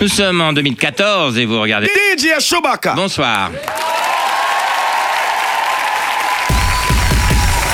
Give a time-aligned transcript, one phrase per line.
[0.00, 1.88] Nous sommes en 2014 et vous regardez.
[1.88, 2.94] DJ Chewbacca.
[2.94, 3.50] Bonsoir.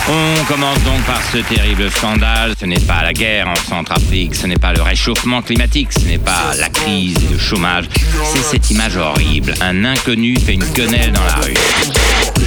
[0.09, 2.55] On commence donc par ce terrible scandale.
[2.59, 6.17] Ce n'est pas la guerre en Centrafrique, ce n'est pas le réchauffement climatique, ce n'est
[6.17, 7.85] pas la crise et le chômage.
[8.33, 9.53] C'est cette image horrible.
[9.61, 11.55] Un inconnu fait une quenelle dans la rue.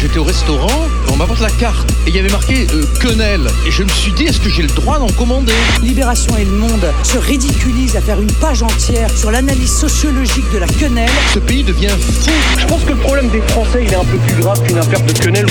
[0.08, 3.46] J'étais au restaurant, on m'apporte la carte et il y avait marqué euh, quenelle.
[3.66, 5.52] Et je me suis dit, est-ce que j'ai le droit d'en commander?
[5.82, 10.60] Libération et Le Monde se ridiculisent à faire une page entière sur l'analyse sociologique de
[10.60, 11.10] la quenelle.
[11.34, 12.32] Ce pays devient fou.
[12.58, 15.02] Je pense que le problème des Français, il est un peu plus grave qu'une affaire
[15.02, 15.48] de quenelle.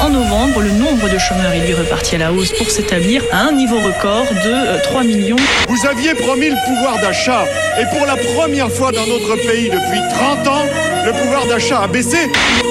[0.00, 3.42] En novembre, le nombre de chômeurs est lui reparti à la hausse pour s'établir à
[3.48, 5.36] un niveau record de euh, 3 millions.
[5.68, 7.44] Vous aviez promis le pouvoir d'achat.
[7.78, 10.64] Et pour la première fois dans notre pays depuis 30 ans,
[11.04, 12.16] le pouvoir d'achat a baissé.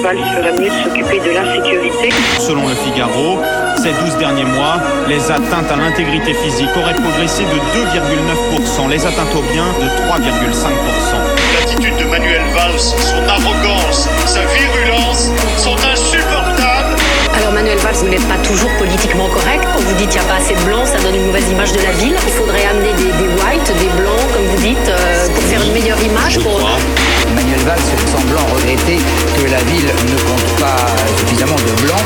[0.02, 2.08] Valls ferait mieux de s'occuper de l'insécurité.
[2.40, 3.38] Selon le Figaro,
[3.76, 9.34] ces 12 derniers mois, les atteintes à l'intégrité physique auraient progressé de 2,9%, les atteintes
[9.36, 10.66] aux biens de 3,5%.
[11.60, 14.79] L'attitude de Manuel Valls, son arrogance, sa virulence
[17.92, 19.66] Vous n'êtes pas toujours politiquement correct.
[19.74, 21.72] Quand vous dites qu'il n'y a pas assez de blancs, ça donne une mauvaise image
[21.72, 22.14] de la ville.
[22.22, 25.72] Il faudrait amener des, des whites, des blancs, comme vous dites, euh, pour faire une
[25.72, 26.34] meilleure image.
[26.34, 26.56] Je pour...
[26.56, 26.78] crois.
[27.34, 28.98] Manuel Valls fait semblant regretter
[29.36, 30.86] que la ville ne compte pas
[31.18, 32.00] suffisamment de blancs.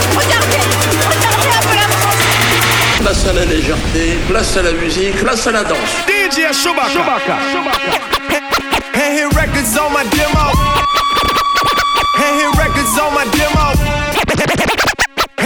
[3.03, 5.79] Place à la légèreté, place à la musique, place à la danse.
[6.09, 7.39] DJ Chewbacca.
[8.95, 10.51] Hey, hit records on my demo.
[12.17, 14.04] Hey, hit records on my demo.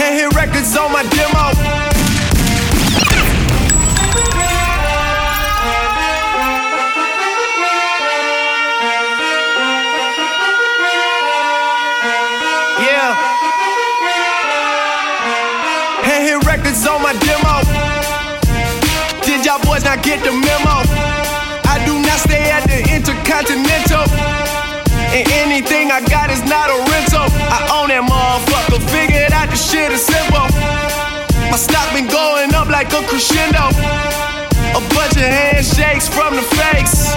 [0.09, 1.53] Hey, hit records on my demo.
[12.81, 13.13] Yeah.
[16.01, 17.61] Hey, hit records on my demo.
[19.21, 20.89] Did y'all boys not get the memo?
[21.69, 24.09] I do not stay at the Intercontinental.
[25.13, 27.25] And anything I got is not a rental.
[27.49, 28.81] I own that motherfucker.
[28.89, 29.08] Figured
[29.59, 30.47] the shit is simple.
[31.51, 33.75] My stock been going up like a crescendo.
[34.71, 37.11] A bunch of handshakes from the fakes.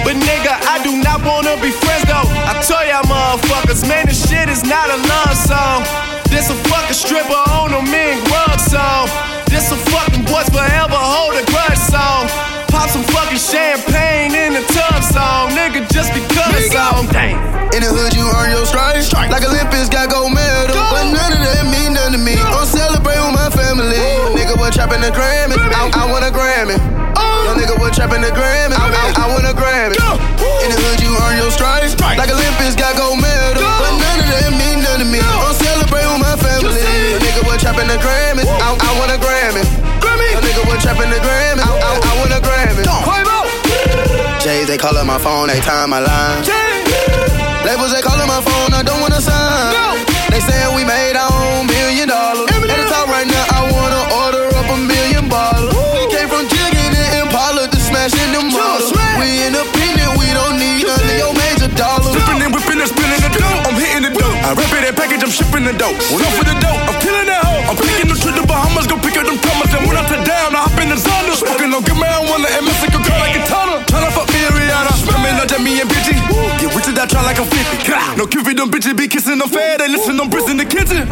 [0.00, 2.24] But nigga, I do not wanna be friends though.
[2.48, 5.84] I tell y'all motherfuckers, man, this shit is not a love song.
[6.32, 9.08] This a fucking stripper on a mean grub song.
[9.52, 12.32] This a fucking boys forever hold a grudge song.
[12.72, 17.08] Pop some fucking champagne in the tub song, nigga, just because song.
[17.12, 17.58] Damn.
[17.76, 19.12] In the hood, you earn your stripes.
[19.12, 20.07] Like Olympics got
[25.08, 25.56] the Grammy?
[25.56, 26.76] I, I want a Grammy.
[26.76, 28.76] Young nigga, what trapping the Grammy?
[28.76, 29.96] I, I, I want a Grammy.
[29.96, 31.96] In the hood, you earn your stripes.
[31.96, 33.56] Like Olympics got gold medal.
[33.56, 35.20] But none of that mean nothing to me.
[35.24, 36.76] I'm celebrating with my family.
[36.76, 38.44] Young nigga, what trapping the Grammy?
[38.44, 39.64] I, I want a Grammy.
[39.64, 41.64] Young nigga, what trapping the Grammy?
[41.64, 42.84] I, I, I want a Grammy.
[44.44, 46.44] Jay, they callin' my phone, they time my line.
[47.64, 49.72] Labels, they callin' my phone, I don't wanna sign.
[50.30, 51.27] They sayin' we made our
[65.28, 65.92] I'm shipping the dope.
[66.08, 67.60] When I'm for the dope, I'm killing that hoe.
[67.68, 69.68] I'm picking the trip to Bahamas, go pick up them commas.
[69.76, 71.36] And when I touch down, I hop in the Zonda.
[71.36, 73.76] Smoking on good marijuana and Mexico girl like a tunnel.
[73.92, 74.88] Tryna fuck me and Rihanna.
[74.96, 76.16] Swimming up to me and bitchy.
[76.56, 77.60] Get rich and I try like I'm 50.
[78.16, 79.84] No Cupid, them bitches be kissing them fat.
[79.84, 81.04] They listen, them bricks in the kitchen.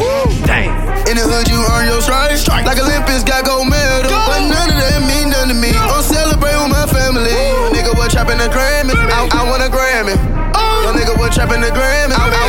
[0.49, 0.73] Dang.
[1.05, 2.49] In the hood, you earn your stripes.
[2.49, 4.09] Like Olympics got gold medal.
[4.09, 5.77] But none of that mean nothing to me.
[5.77, 7.37] I'm celebrating with my family.
[7.69, 8.97] Nigga, what trapping the Grammy?
[8.97, 10.17] I, I want a Grammy.
[10.57, 10.89] Oh.
[10.89, 12.17] Young nigga, what trapping the Grammy?
[12.17, 12.46] I, I,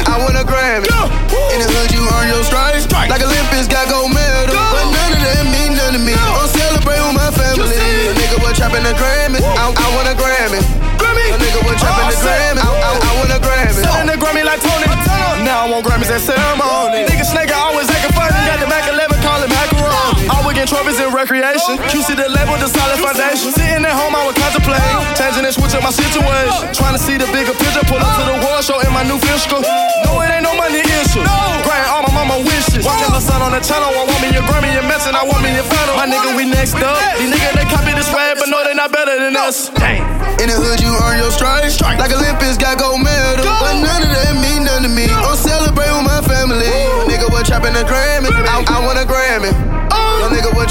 [15.69, 17.05] I want Grammys at ceremony.
[17.05, 18.33] Nigga snake I always acting funny.
[18.49, 20.25] Got the Mac 11, call it macaroni.
[20.33, 21.77] All we get trophies in recreation.
[21.93, 23.53] QC the label, the solid foundation.
[23.53, 24.81] Sitting at home, I would contemplate.
[25.21, 26.73] Changing and switching my situation.
[26.73, 27.85] Trying to see the bigger picture.
[27.85, 29.61] Pull up to the world show in my new fiscal.
[30.09, 31.21] No, it ain't no money issue.
[31.69, 32.81] Grant all my mama wishes.
[32.81, 33.93] Watching her son on the channel.
[33.93, 35.13] I want me your Grammy, your messing.
[35.13, 36.01] I want me your final.
[36.01, 36.97] My nigga, we next up.
[37.21, 39.69] These niggas, they copy this swag, but no, they not better than us.
[39.77, 40.01] Damn.
[40.41, 41.77] In the hood, you earn your stripes.
[41.85, 43.45] Like Olympics got gold medal.
[43.59, 44.78] But none of that mean nothing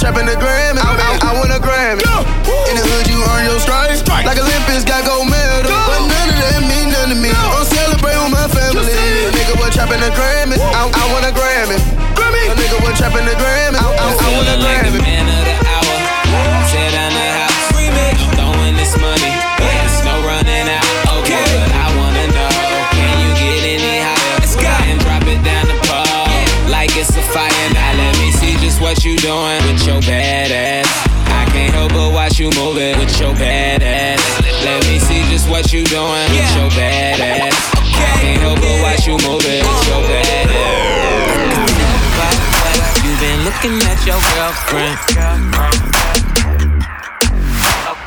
[0.08, 0.80] trapping the gram.
[0.80, 2.00] I, I, I want a gram.
[2.00, 4.00] In the hood, you earn your stripes.
[4.08, 5.68] Like Olympics, got gold medal.
[5.68, 5.76] Go.
[5.76, 7.28] But none of that mean none to me.
[7.28, 7.68] Go.
[7.68, 8.88] Celebrate with my family.
[9.36, 10.56] Nigga, we're trapping the gram.
[10.56, 11.76] I, I want a Grammy.
[12.16, 12.40] Grammy.
[12.48, 13.76] A nigga, we're trapping the gram.
[13.76, 14.48] I, I, I
[15.04, 15.96] man of the hour.
[16.00, 16.64] I
[17.12, 17.68] the house.
[18.40, 19.34] Throwing this money.
[19.60, 20.88] It's no running out.
[21.20, 22.54] Okay, I wanna know.
[22.96, 24.40] Can you get any higher?
[24.40, 24.56] Let's.
[24.56, 26.72] And drop it down the pole.
[26.72, 27.52] Like it's a fire.
[27.98, 29.67] Let me see just what you doing
[30.08, 30.88] badass.
[31.28, 32.98] I can't help but watch you move it.
[32.98, 34.24] with your badass.
[34.64, 37.54] Let me see just what you doing with your badass.
[37.76, 39.62] I can't help but watch you move it.
[39.68, 40.08] with your uh.
[40.08, 40.48] badass.
[43.04, 44.98] You've been looking at your girlfriend.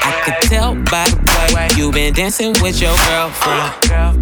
[0.02, 4.19] I can tell by the way you've been dancing with your girlfriend.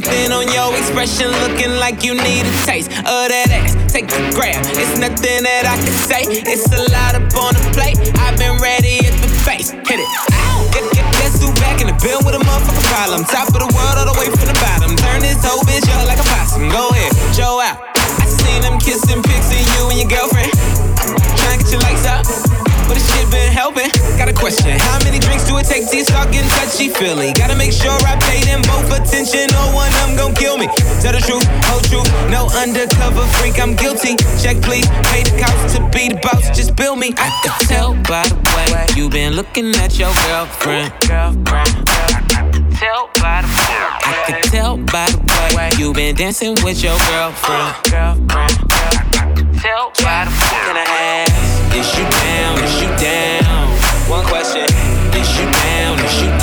[0.00, 3.74] Something on your expression, looking like you need a taste of that ass.
[3.92, 4.60] Take the grab.
[4.78, 6.22] It's nothing that I can say.
[6.46, 7.98] It's a lot up on the plate.
[8.20, 9.70] I've been ready at the face.
[9.70, 10.10] Hit it.
[10.72, 13.24] Get, get, get Sue back in the bill with a motherfucking problem.
[13.28, 14.96] Top of the world all the way from the bottom.
[14.96, 16.70] Turn this whole bitch up like a possum.
[16.70, 17.82] Go ahead, show out.
[17.96, 20.52] I seen them kissing pics of you and your girlfriend.
[21.36, 22.49] Trying to get your lights up.
[22.90, 23.86] But this shit been helping.
[24.18, 24.74] Got a question.
[24.90, 27.30] How many drinks do it take to start getting touchy feely?
[27.38, 29.46] Gotta make sure I pay them both attention.
[29.54, 30.66] No one of them gon' kill me.
[30.98, 32.10] Tell the truth, whole truth.
[32.34, 34.18] No undercover freak, I'm guilty.
[34.42, 34.90] Check please.
[35.06, 36.50] Pay the cost to be the boss.
[36.50, 37.14] Just bill me.
[37.14, 40.90] I could tell by the way you been looking at your girlfriend.
[41.06, 41.86] Girlfriend.
[42.74, 43.70] Tell by the way.
[44.02, 47.70] I could tell by the way you been dancing with your girlfriend.
[47.86, 48.58] Girlfriend.
[49.62, 50.58] Tell by the way.
[50.66, 51.76] Can I ask?
[51.76, 52.19] Is you?
[54.10, 54.64] One question.
[55.14, 56.00] Is you down?
[56.00, 56.39] Is you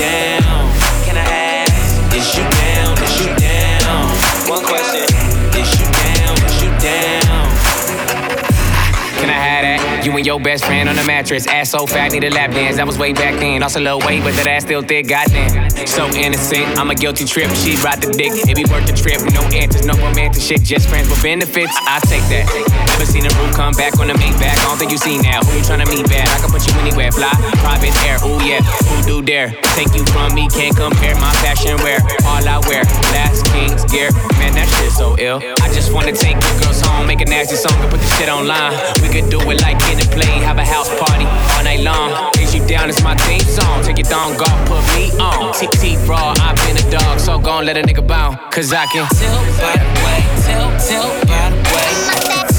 [10.27, 11.47] your best friend on the mattress.
[11.47, 12.75] Ass so fat, need a lap dance.
[12.75, 13.61] That was way back then.
[13.61, 15.07] Lost a little weight, but that ass still thick.
[15.07, 15.71] Goddamn.
[15.87, 16.67] So innocent.
[16.75, 17.47] I'm a guilty trip.
[17.63, 18.35] She brought the dick.
[18.43, 19.23] It be worth the trip.
[19.31, 20.67] No answers, no romantic shit.
[20.67, 21.71] Just friends with benefits.
[21.87, 22.43] I take that.
[22.91, 24.59] Never seen a roof come back on the make back.
[24.59, 25.47] I don't think you seen that.
[25.47, 26.27] Who you tryna meet bad?
[26.27, 27.07] I can put you anywhere.
[27.15, 27.31] Fly,
[27.63, 28.19] private air.
[28.27, 28.59] Ooh yeah.
[28.91, 29.55] Who do dare?
[29.79, 30.51] Take you from me.
[30.51, 32.03] Can't compare my fashion wear.
[32.27, 32.83] All I wear.
[33.15, 34.11] Last King's gear.
[34.43, 35.39] Man, that shit so ill.
[35.63, 37.07] I just wanna take the girls home.
[37.07, 38.75] Make a nasty song and put the shit online.
[38.99, 40.41] We could do it like in a plane.
[40.41, 42.09] Have a house party all night long.
[42.41, 42.89] Is you down?
[42.89, 43.83] It's my theme song.
[43.83, 45.53] Take your thong off, put me on.
[45.53, 46.33] TT raw.
[46.41, 48.37] I've been a dog, so gon' let a nigga bound.
[48.51, 50.19] Cause I can tell by the way.
[50.45, 51.91] Tell, tell by the way.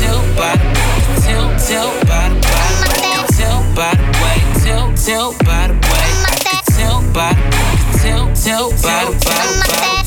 [0.01, 0.69] Tell by the
[1.25, 3.09] Tell, tell by the way.
[3.39, 4.39] Tell by the way.
[4.65, 6.07] Tell, tell by the way.
[6.79, 7.59] Tell by the
[8.45, 9.98] tell by the by the by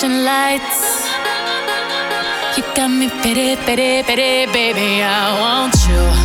[0.00, 1.06] flashing lights.
[2.56, 5.02] You got me pity, pity, pity, baby.
[5.02, 6.19] I want you.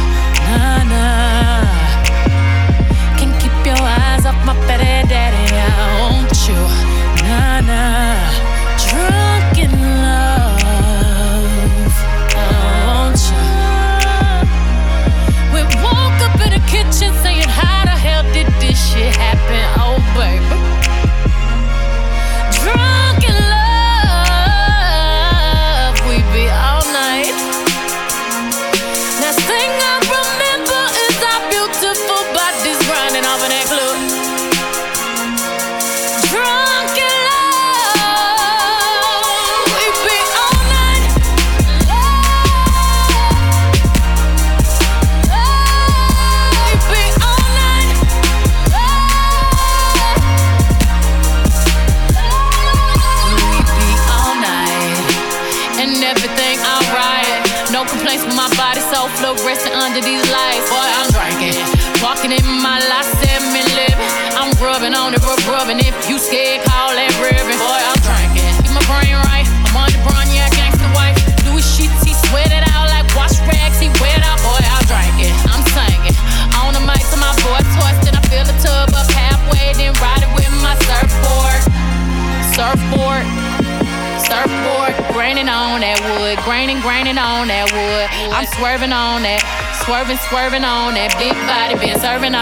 [90.05, 92.34] Swerving, swerving on that big body, been serving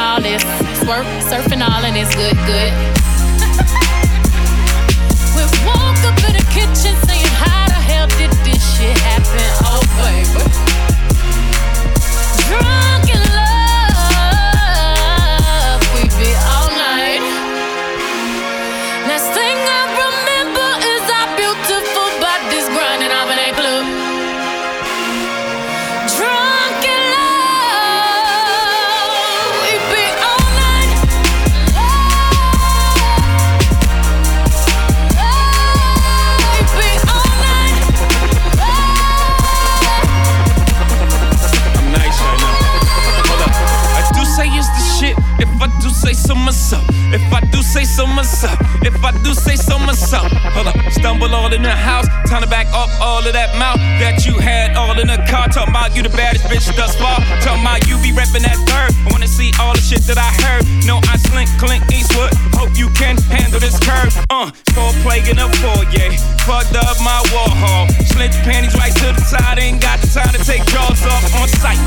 [56.54, 57.18] the bitch thus far.
[57.42, 58.92] Talking about you be reppin' that third.
[59.06, 60.66] I wanna see all the shit that I heard.
[60.86, 62.34] No, I slink, Clint Eastwood.
[62.54, 64.14] Hope you can handle this curve.
[64.30, 66.12] Uh, four plague in a foyer.
[66.46, 67.90] Fucked up my Warhol.
[68.14, 69.58] Slid your panties right to the side.
[69.60, 71.82] Ain't got the time to take jaws off on sight.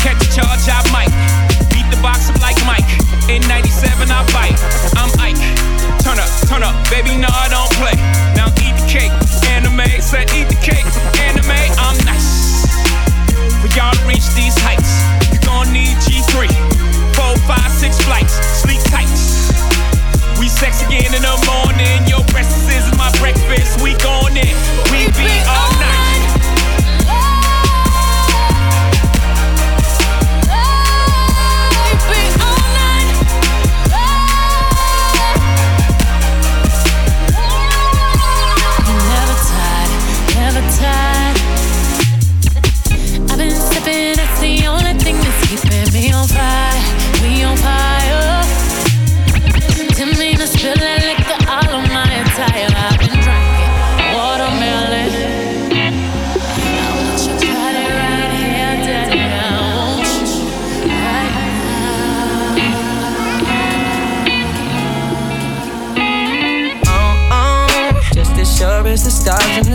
[0.00, 1.12] Catch a charge, I might.
[1.68, 2.86] Beat the box up like Mike.
[3.28, 4.56] In 97, I bite.
[4.96, 5.36] I'm Ike.
[6.00, 7.96] Turn up, turn up, baby, no, I don't play.
[8.38, 9.12] Now eat the cake.
[9.52, 10.86] Anime, said eat the cake.
[11.20, 12.67] Anime, I'm nice.
[13.60, 16.46] For y'all reach these heights, you gon' need G3.
[17.14, 18.34] Four, five, six flights.
[18.62, 19.10] Sleep tight.
[20.38, 22.06] We sex again in the morning.
[22.06, 23.82] Your breakfast is my breakfast.
[23.82, 24.54] We gon' in.
[24.92, 25.87] We be all night.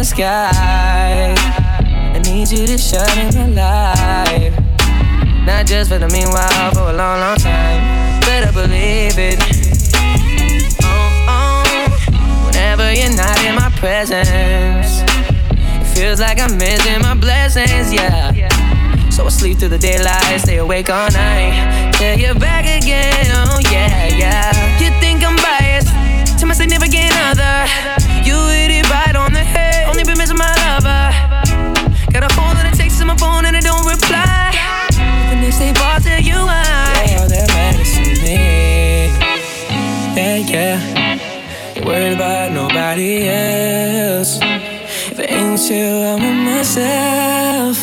[0.04, 1.34] Sky.
[2.14, 3.94] I need you to shine in my
[4.26, 4.54] life.
[5.46, 8.22] Not just for the meanwhile, for a long, long time.
[8.22, 9.40] Better believe it.
[10.84, 17.94] Oh, oh, whenever you're not in my presence, it feels like I'm missing my blessings,
[17.94, 18.32] yeah.
[19.10, 21.94] So I sleep through the daylight, stay awake all night.
[21.98, 24.80] Till you're back again, oh yeah, yeah.
[24.80, 27.68] You think I'm biased to my significant other?
[28.26, 28.63] You
[33.94, 34.52] reply.
[35.30, 37.06] The next day, ball tell you why.
[37.06, 39.14] Yeah, that matters to me.
[40.18, 41.86] Yeah, yeah.
[41.86, 44.40] Worried about nobody else.
[45.12, 47.83] If it ain't you, I'm with myself.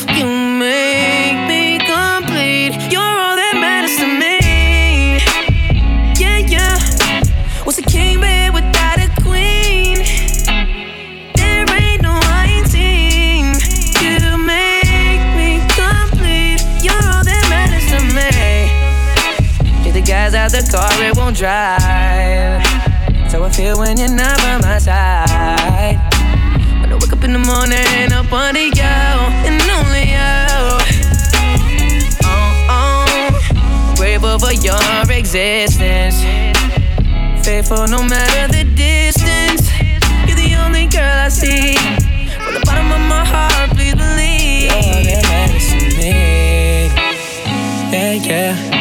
[21.40, 22.60] Drive.
[23.30, 25.96] So I feel when you're not by my side.
[26.82, 28.82] When I wake up in the morning, up under you,
[29.48, 30.36] and only you.
[32.28, 34.76] Oh, oh, grateful for your
[35.08, 36.20] existence.
[37.42, 39.64] Faithful no matter the distance.
[40.28, 41.76] You're the only girl I see.
[42.36, 44.68] From the bottom of my heart, please believe.
[45.08, 46.92] You're the medicine me.
[47.90, 48.79] Yeah, yeah.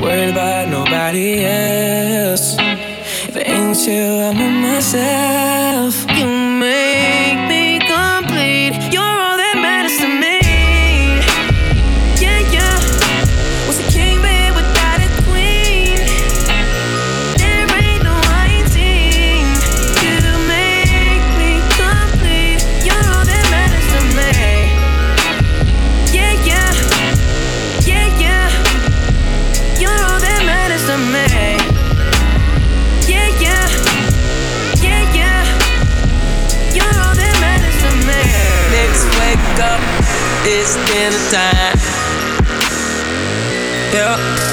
[0.00, 2.56] Worried about nobody else.
[2.58, 5.59] If it ain't you, I'm with myself.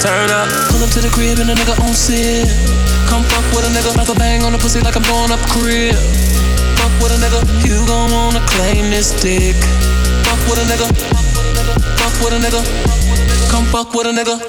[0.08, 0.48] Turn up.
[0.72, 2.48] Pull up to the crib and a nigga on sit.
[3.12, 5.43] Come fuck with a nigga, like a bang on the pussy like I'm blowing up
[5.52, 6.00] crib.
[6.80, 9.60] Fuck with a nigga, you gon' wanna claim this dick.
[10.24, 10.88] Fuck with a nigga,
[12.00, 12.62] fuck with a nigga.
[13.52, 14.39] Come fuck with a nigga.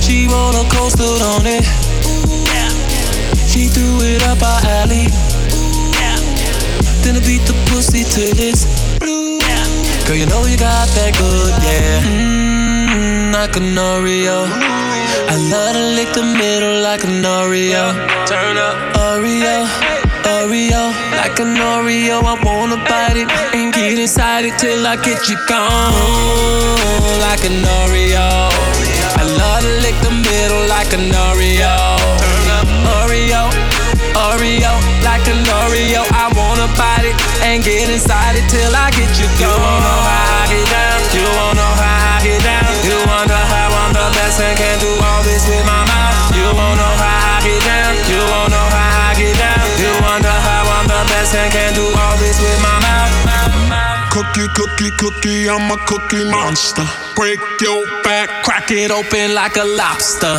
[0.00, 1.64] She roller coastered on it.
[3.44, 5.04] She threw it up our alley.
[7.04, 8.64] Then I beat the pussy it's
[8.98, 9.38] blue.
[10.06, 12.00] Girl, you know you got that good, yeah.
[12.00, 12.59] Mm-hmm.
[13.30, 14.44] Like an Oreo.
[15.30, 17.94] I love to lick the middle like an Oreo.
[18.26, 19.64] Turn up, Oreo.
[20.26, 25.28] Oreo, like an Oreo, I wanna bite it and get inside it till I get
[25.28, 25.94] you gone.
[27.24, 28.50] Like an Oreo,
[29.16, 31.74] I love to lick the middle like an Oreo.
[32.20, 33.48] Turn up Oreo,
[34.28, 34.72] Oreo,
[35.06, 36.02] like an Oreo.
[36.12, 39.54] I wanna bite it and get inside it till I get you gone.
[39.54, 40.89] You wanna
[54.54, 56.84] Cookie, cookie, cookie, I'm a cookie monster.
[57.14, 60.38] Break your back, Crack it open like a lobster.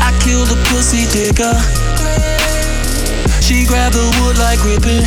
[0.00, 1.54] I killed a pussy digger.
[3.40, 5.04] She grabbed the wood like gripping.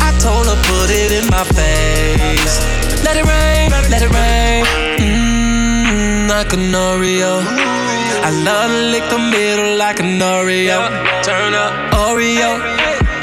[0.00, 2.60] I told her put it in my face.
[3.04, 4.64] Let it rain, let it rain.
[4.98, 7.42] Mmm, like an Oreo.
[8.24, 10.88] I love to lick the middle like an Oreo.
[11.22, 12.75] Turn up, Oreo.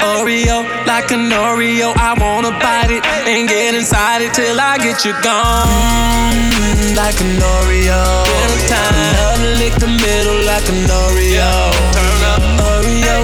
[0.04, 5.04] Oreo, like an Oreo, I wanna bite it and get inside it till I get
[5.04, 6.36] you gone.
[6.52, 9.40] Mm, like an Oreo, dinner time.
[9.56, 11.48] Lick the middle like an Oreo.
[11.96, 13.16] Turn up, Oreo,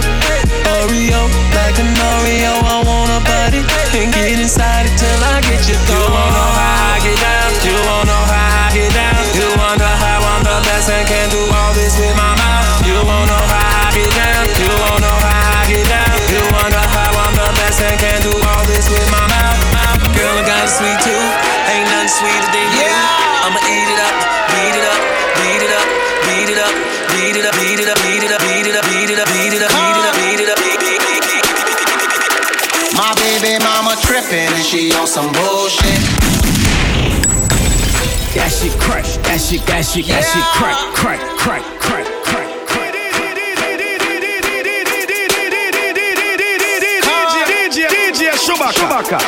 [0.80, 1.20] Oreo,
[1.52, 3.66] like an Oreo, I wanna bite it
[4.00, 6.00] and get inside it till I get you gone.
[6.00, 7.50] You wanna how I get down?
[7.60, 9.20] You wanna know how I get down?
[9.36, 11.49] You wonder how I'm the best and can do
[39.50, 42.46] shit, that shit, that shit crack, crack, crack, crack, crack.
[47.90, 49.18] DJ Chewbacca.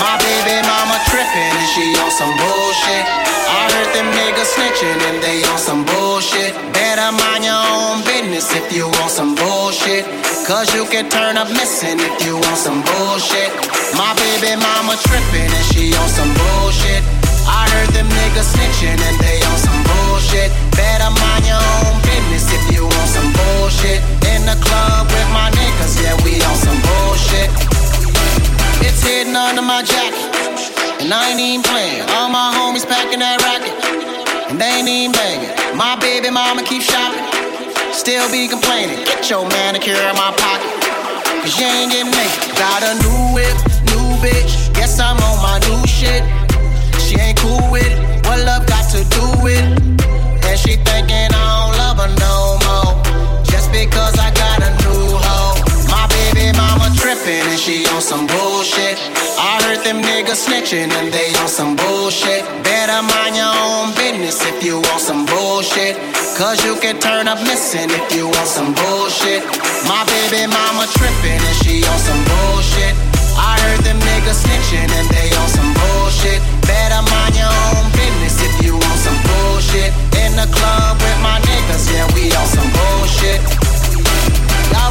[0.00, 3.04] My baby mama trippin' and she on some bullshit.
[3.04, 6.56] I heard them niggas snitching and they on some bullshit.
[6.72, 10.08] Better mind your own business if you want some bullshit.
[10.48, 13.52] Cause you can turn up missing if you want some bullshit.
[14.00, 17.04] My baby mama trippin' and she on some bullshit.
[17.50, 18.59] I heard them niggas
[36.20, 37.24] baby mama keep shopping,
[37.92, 38.96] still be complaining.
[39.06, 40.68] Get your manicure in my pocket,
[41.40, 42.56] cause you ain't getting naked.
[42.60, 43.56] Got a new whip,
[43.88, 46.22] new bitch, guess I'm on my new shit.
[47.00, 50.44] She ain't cool with it, what love got to do with it?
[50.44, 53.00] And she thinking I don't love her no more,
[53.44, 55.56] just because I got a new hoe.
[55.88, 58.98] My baby mama trippin' and she on some bullshit.
[59.90, 62.46] Them niggas snitching and they on some bullshit.
[62.62, 65.98] Better mind your own business if you want some bullshit.
[66.38, 69.42] Cause you can turn up missing if you want some bullshit.
[69.90, 72.94] My baby mama tripping and she on some bullshit.
[73.34, 76.38] I heard them niggas snitching and they on some bullshit.
[76.70, 79.90] Better mind your own business if you want some bullshit.
[80.22, 83.69] In the club with my niggas, yeah, we on some bullshit.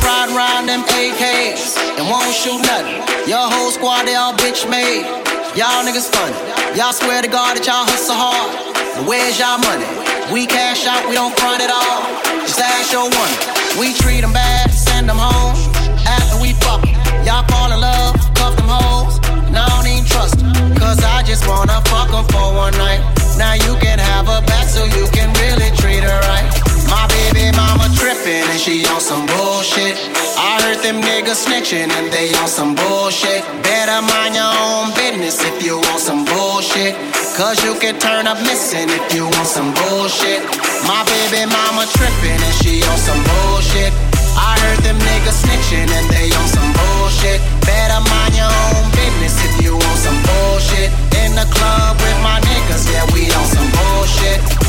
[0.09, 2.97] Ride around them AKs and won't shoot nothing.
[3.29, 5.05] Your whole squad, they all bitch made.
[5.53, 6.33] Y'all niggas funny.
[6.73, 8.49] Y'all swear to God that y'all hustle hard.
[8.97, 9.85] And where's y'all money?
[10.33, 12.01] We cash out, we don't front at all.
[12.41, 13.33] Just ask your one.
[13.77, 15.53] We treat them bad, send them home.
[16.01, 16.81] After we fuck.
[17.21, 19.21] Y'all fall in love, cuff them hoes.
[19.53, 20.41] Now I don't even trust.
[20.81, 23.05] Cause I just wanna fuck fuck 'em for one night.
[23.37, 26.58] Now you can have her back so you can really treat her right.
[26.89, 29.95] My baby mama trippin' and she on some bullshit.
[30.37, 33.45] I heard them niggas snitching and they on some bullshit.
[33.63, 36.95] Better mind your own business if you want some bullshit.
[37.37, 40.43] Cause you can turn up missing if you want some bullshit.
[40.83, 43.93] My baby mama trippin' and she on some bullshit.
[44.35, 47.39] I heard them niggas snitching and they on some bullshit.
[47.63, 50.89] Better mind your own business if you want some bullshit.
[51.23, 54.68] In the club with my niggas, yeah, we on some bullshit.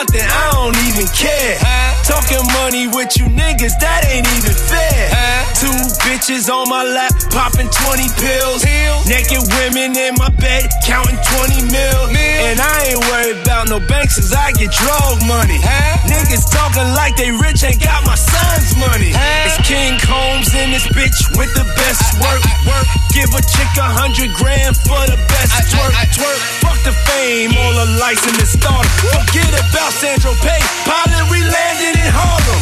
[0.00, 1.89] Nothing, I don't even care.
[2.04, 5.08] Talking money with you niggas, that ain't even fair.
[5.56, 8.64] Two bitches on my lap, popping 20 pills.
[9.06, 12.00] Naked women in my bed, counting 20 mil.
[12.16, 15.60] And I ain't worried about no banks, cause I get drug money.
[15.60, 16.00] Huh?
[16.08, 19.12] Niggas talking like they rich, ain't got my son's money.
[19.46, 22.42] It's King Combs in this bitch with the best work.
[22.66, 22.86] Work.
[23.12, 25.92] Give a chick a hundred grand for the best twerk.
[26.16, 26.40] Twerk.
[26.64, 28.88] Fuck the fame, all the lights in the starter.
[29.12, 30.79] Forget about Sandro Pay.
[30.86, 32.60] Pilot, we landed in Harlem.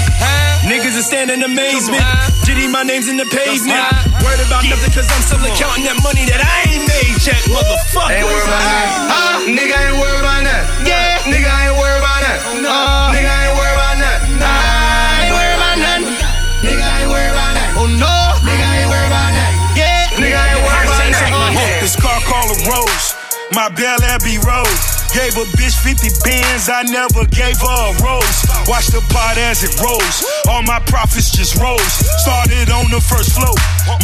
[0.68, 2.02] Niggas are standing in amazement.
[2.44, 3.80] Jitty, my name's in the pavement.
[4.20, 8.12] Worried about nothing cause I'm still counting that money that I ain't made yet, motherfucker.
[8.12, 8.88] Ain't worried about that.
[9.08, 9.48] Huh?
[9.48, 10.62] Nigga ain't worried about that.
[10.84, 11.24] Yeah.
[11.24, 12.38] Nigga ain't worried about that.
[12.52, 12.76] Oh, no.
[13.16, 14.18] Nigga ain't worried about that.
[14.36, 14.44] Nah.
[14.44, 16.38] I ain't worried about nothing.
[16.58, 17.70] Nigga ain't worried about that.
[17.78, 18.14] Oh no.
[18.42, 19.52] Nigga ain't worried about that.
[19.78, 20.10] Yeah.
[20.18, 21.78] Nigga ain't worried about that.
[21.80, 23.14] This car called a Rose.
[23.54, 24.97] My Bel Abbey Rose.
[25.18, 28.38] Gave a bitch 50 bands, I never gave her a rose.
[28.70, 30.22] Watch the pot as it rose.
[30.46, 31.90] All my profits just rose.
[32.22, 33.50] Started on the first floor.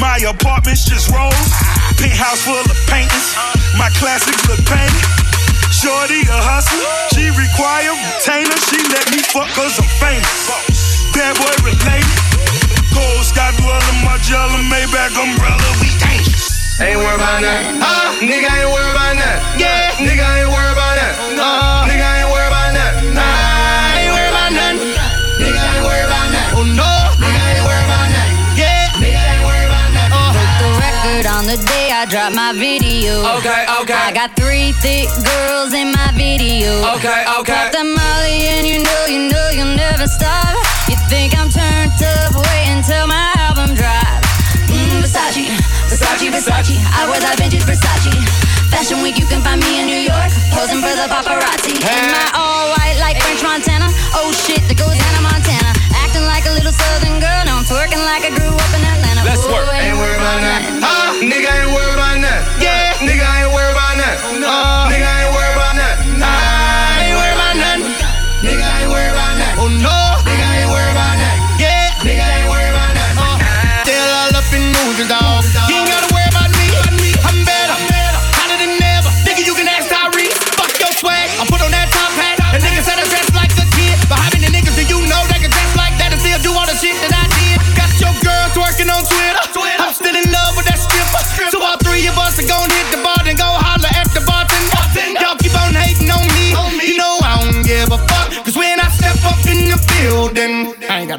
[0.02, 1.38] My apartments just rose.
[2.02, 3.30] Penthouse full of paintings.
[3.78, 5.06] My classics look painted.
[5.70, 6.82] Shorty a hustler.
[7.14, 8.58] She require retainer.
[8.66, 10.50] She let me fuck cause I'm famous.
[11.14, 12.10] Bad boy related.
[12.90, 15.62] Gold sky dweller, Margiela, Maybach umbrella.
[15.78, 16.50] We dangerous.
[16.82, 17.70] Ain't worried about that.
[17.78, 18.18] Huh?
[18.18, 19.38] Nigga ain't worried about that.
[19.54, 19.94] Yeah.
[20.02, 21.03] Nigga ain't worried about that.
[21.34, 21.82] No.
[21.90, 22.92] Nigga ain't worried about that.
[23.10, 23.22] Nah.
[23.22, 24.94] I ain't worried about nothing.
[25.42, 26.46] Nigga ain't worried about that.
[26.54, 26.90] Oh no.
[27.18, 28.28] Nigga ain't worried about that.
[28.54, 29.02] Yeah.
[29.02, 30.08] Nigga ain't worried about that.
[30.14, 33.26] Put the record on the day I drop my video.
[33.42, 33.98] Okay, okay.
[33.98, 36.70] I got three thick girls in my video.
[37.02, 37.66] Okay, okay.
[37.66, 40.54] Got the molly and you know, you know you'll never stop.
[40.86, 42.30] You think I'm turned up?
[42.38, 44.30] Wait until my album drops.
[44.70, 45.50] Mm, Versace,
[45.90, 46.78] Versace, Versace.
[46.94, 48.43] I wear that vintage Versace.
[48.74, 51.78] Fashion week, you can find me in New York, posing for the paparazzi.
[51.78, 53.86] In my all white like French Montana.
[54.18, 55.70] Oh shit, there goes Hannah Montana.
[56.02, 58.93] Acting like a little southern girl, now I'm twerking like I grew up in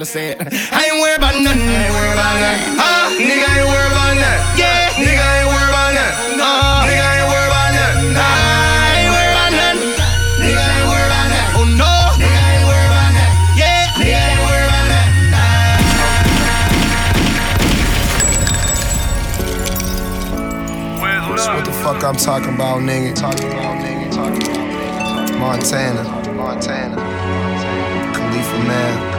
[0.05, 0.37] I gotta say it.
[0.69, 1.65] I ain't worried about nothing.
[1.65, 2.61] I ain't worried about that.
[2.77, 3.09] Huh?
[3.17, 4.37] Nigga ain't worried about that.
[4.53, 4.93] Yeah.
[5.01, 6.13] Nigga ain't worried about that.
[6.37, 6.45] No.
[6.85, 7.97] Nigga ain't worried about that.
[8.13, 9.97] I ain't worried about nothing.
[10.45, 11.57] Nigga ain't worried that.
[11.57, 11.89] Oh no.
[12.21, 13.33] Nigga ain't worried that.
[13.57, 13.97] Yeah.
[13.97, 14.85] Nigga ain't worried about
[21.49, 23.15] what the fuck I'm talking about, nigga.
[23.17, 24.13] Talking about, nigga.
[24.13, 25.39] Talking about, nigga.
[25.39, 26.05] Montana.
[26.37, 26.93] Montana.
[28.13, 29.14] Khalifa man.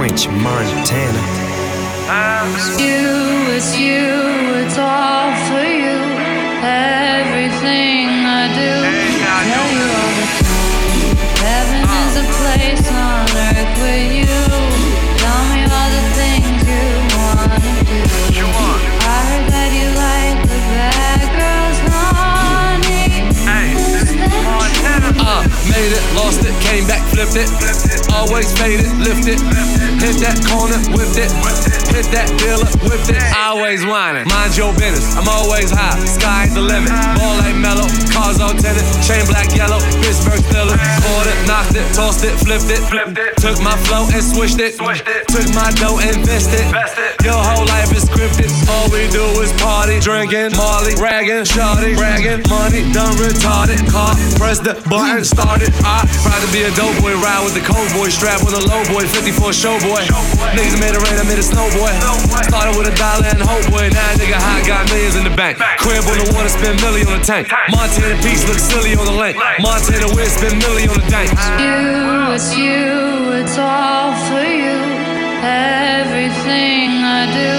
[0.00, 1.20] French Montana.
[2.80, 4.08] You, it's you,
[4.64, 5.98] it's all for you.
[6.64, 7.20] Everything.
[7.20, 8.72] everything I do.
[9.20, 10.56] Tell you all the time.
[11.44, 14.49] Heaven is a place on earth with you.
[25.80, 27.48] Made it, lost it, came back, flipped it.
[28.12, 29.40] Always faded, lifted.
[30.04, 31.32] Hit that corner, whipped it.
[31.88, 33.20] Hit that dealer, whipped it.
[33.32, 34.28] Always whining.
[34.28, 35.96] Mind your business, I'm always high.
[36.04, 36.92] Sky the limit.
[37.16, 38.84] Ball ain't mellow, cars all tinted.
[39.00, 40.76] Chain black, yellow, Pittsburgh Steelers.
[40.76, 43.29] Caught it, knocked it, tossed it, flipped it.
[43.40, 44.76] Took my flow and switched it.
[44.76, 46.60] Took my dough and invested.
[47.24, 48.52] Your whole life is scripted.
[48.68, 53.80] All we do is party, drinking, Molly, ragging, shawty, bragging, money done retarded.
[53.88, 55.72] Car, press the button, started.
[55.88, 58.62] I proud to be a dope boy, ride with the cold boy, strap with a
[58.68, 60.04] low boy, 54 show boy.
[60.52, 61.88] Niggas made it rain, I made it snow boy.
[62.44, 65.56] Started with a dollar and hope boy, now nigga hot, got millions in the bank.
[65.80, 67.48] Crib on the water, spend million on the tank.
[67.72, 69.40] Montana Peace look silly on the lake.
[69.64, 71.32] Montana Wind, spend million on the dank.
[71.56, 72.99] you, it's you,
[73.50, 74.78] it's all for you.
[75.42, 77.52] Everything I do,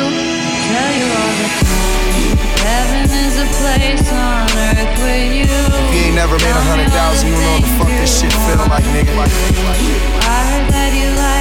[0.72, 2.40] tell you all the time.
[2.64, 5.52] Heaven is a place on earth with you.
[5.52, 8.22] If you ain't never made a hundred thousand, you don't know what the fuck this
[8.22, 9.20] shit feel like, nigga.
[9.20, 11.41] I heard that you like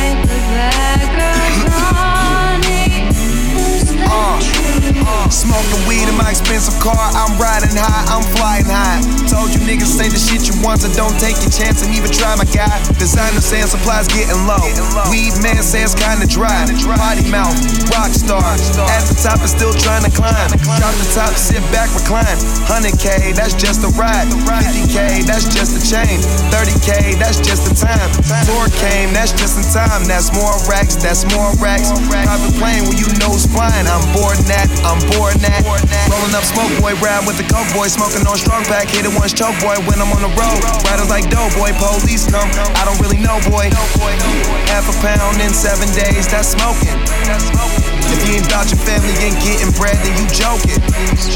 [5.40, 9.00] Smoking weed in my expensive car, I'm riding high, I'm flying high.
[9.24, 12.12] Told you niggas say the shit you want, so don't take your chance and even
[12.12, 12.68] try my guy.
[13.00, 14.60] Designer saying supplies getting low.
[15.08, 16.68] Weed man says kinda dry.
[16.92, 17.56] Potty mouth,
[17.88, 18.44] rock star.
[18.92, 20.52] At the top is still trying to climb.
[20.60, 22.36] Drop the top, sit back, recline.
[22.68, 24.28] 100k, that's just a ride.
[24.44, 26.20] 50k, that's just a chain.
[26.52, 28.12] 30k, that's just the time.
[28.44, 30.04] Tour came, that's just in time.
[30.04, 31.88] That's more racks, that's more racks.
[32.12, 33.88] Private plane when you nose flying.
[33.88, 35.62] I'm bored that, I'm bored that.
[36.10, 39.14] Rolling up smoke boy, ride with the coke boy, smoking on strong pack, hit it
[39.14, 40.60] once choke boy when I'm on the road.
[40.86, 42.50] Riders like dough boy, police come.
[42.74, 43.70] I don't really know boy.
[44.70, 46.98] Half a pound in seven days, that's smoking.
[48.10, 50.82] If you ain't about your family, ain't getting bread, then you joking.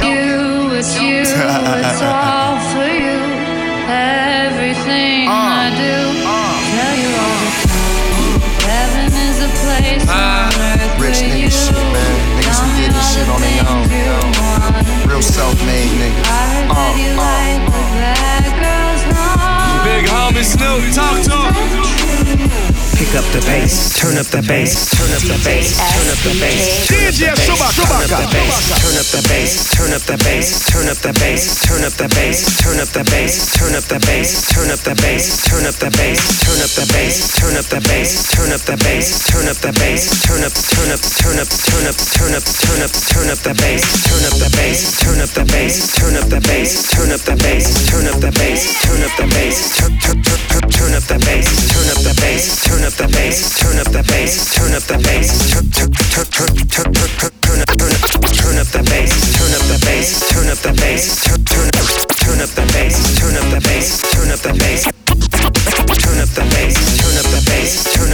[0.02, 3.18] you, it's you, it's all for you.
[3.86, 6.56] Everything uh, I do, uh.
[6.72, 7.94] tell you all the time.
[8.64, 10.50] Heaven is a place uh.
[10.50, 12.14] earth Rich nigga shit, man.
[12.36, 13.84] Niggas who did this shit on their own.
[15.08, 16.26] Real self-made niggas.
[16.26, 16.74] Uh, uh.
[16.74, 17.58] Honey.
[19.84, 22.03] Big homie Snoop, talk to him.
[22.94, 26.30] Pick up the bass, turn up the bass, turn up the bass, turn up the
[26.38, 26.86] bass.
[26.86, 27.74] DJ Chewbacca.
[27.74, 32.08] Turn up the bass, turn up the bass, turn up the bass, turn up the
[32.14, 35.74] bass, turn up the bass, turn up the bass, turn up the bass, turn up
[35.74, 39.48] the bass, turn up the bass, turn up the bass, turn up the bass, turn
[39.48, 42.92] up the bass, turn up, turn up, turn up, turn up, turn up, turn up,
[42.94, 46.40] turn up the bass, turn up the bass, turn up the bass, turn up the
[46.46, 50.04] bass, turn up the bass, turn up the bass, turn up the bass, turn up
[50.04, 53.78] turn turn turn up the bass, turn up the bass, turn up the bass, turn
[53.78, 57.72] up the bass, turn up the bass, turn turn turn turn turn turn turn up
[57.72, 58.02] turn up
[58.36, 61.70] turn up the bass, turn up the bass, turn up the bass, turn turn
[62.20, 64.84] turn up the bass, turn up the bass, turn up the bass.
[66.04, 68.13] Turn up the bass, turn up the bass, turn up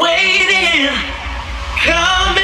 [0.00, 0.88] waiting.
[1.84, 2.39] Come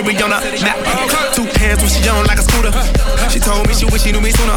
[0.00, 0.78] you be on a map.
[1.34, 2.72] Two hands when she on like a scooter.
[3.28, 4.56] She told me she wish she knew me sooner.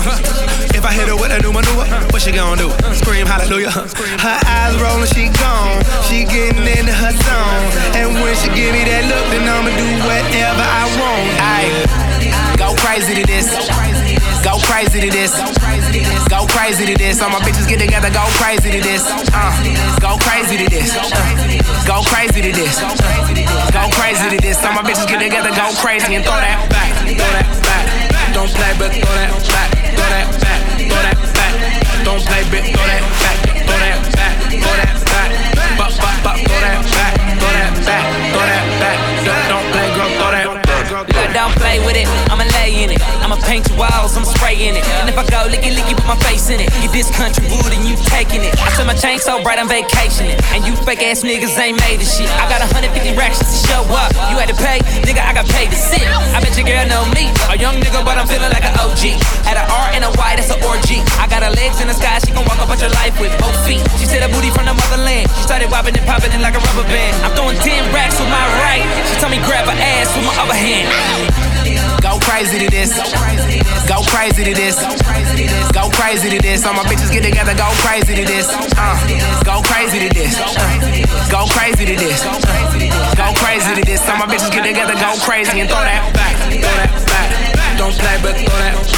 [0.71, 2.69] If I hit her with a new maneuver, what she gonna do?
[2.95, 3.71] Scream hallelujah.
[3.71, 5.83] Her eyes rolling, she gone.
[6.07, 7.67] She getting into her zone.
[7.99, 11.27] And when she give me that look, then I'ma do whatever I want.
[11.43, 12.03] Aye.
[12.57, 13.51] Go crazy to this.
[14.43, 15.35] Go crazy to this.
[16.29, 17.21] Go crazy to this.
[17.21, 19.03] All my bitches get together, go crazy to this.
[19.33, 19.51] Uh,
[19.99, 20.95] go crazy to this.
[20.95, 22.79] Uh, go crazy to this.
[22.79, 23.32] Uh,
[23.73, 24.61] go crazy to this.
[24.63, 26.93] All my bitches get together, go crazy and throw that back.
[27.03, 27.83] Throw that back.
[28.31, 29.69] Don't play, but throw that back.
[29.97, 30.61] Throw that back.
[30.77, 31.53] Throw that back.
[32.05, 33.37] Don't play, but throw that back.
[33.65, 34.33] Throw that back.
[34.53, 35.29] Throw that back.
[35.77, 36.37] Bop, bop, bop.
[36.37, 37.13] Throw that back.
[37.41, 38.05] Throw that back.
[38.31, 38.97] Throw that back.
[39.49, 40.09] Don't play, girl.
[40.21, 41.33] Throw that back.
[41.33, 43.02] Don't play with it, I'ma lay in it.
[43.23, 44.83] I'ma paint your walls, I'm spraying it.
[44.99, 46.67] And if I go licky licky, put my face in it.
[46.83, 48.51] Get this country wood and you taking it.
[48.59, 50.35] I said my chain so bright, I'm vacationing.
[50.51, 52.27] And you fake ass niggas ain't made this shit.
[52.35, 54.11] I got 150 racks to show up.
[54.27, 56.03] You had to pay, nigga, I got paid to sit.
[56.03, 57.31] I bet your girl know me.
[57.47, 59.15] A young nigga, but I'm feeling like an OG.
[59.47, 60.99] Had an R and a Y, that's an orgy.
[61.15, 63.31] I got her legs in the sky, she gon' walk up on your life with
[63.39, 63.79] both feet.
[64.03, 65.31] She said a booty from the motherland.
[65.39, 67.15] She started whopping and popping it like a rubber band.
[67.23, 68.83] I'm throwing 10 racks with my right.
[69.07, 71.52] She told me grab her ass with my other hand.
[72.01, 72.95] Go crazy to this.
[73.87, 74.75] Go crazy to this.
[75.71, 76.65] Go crazy to this.
[76.65, 78.47] All my bitches get together, go crazy to this.
[78.77, 78.95] Uh,
[79.43, 80.35] go crazy to this.
[81.29, 82.23] Go crazy to this.
[83.15, 84.01] Go crazy to this.
[84.09, 86.35] All my bitches get together, go crazy and throw that back.
[86.49, 87.77] Throw that back.
[87.77, 88.92] Don't play, but throw that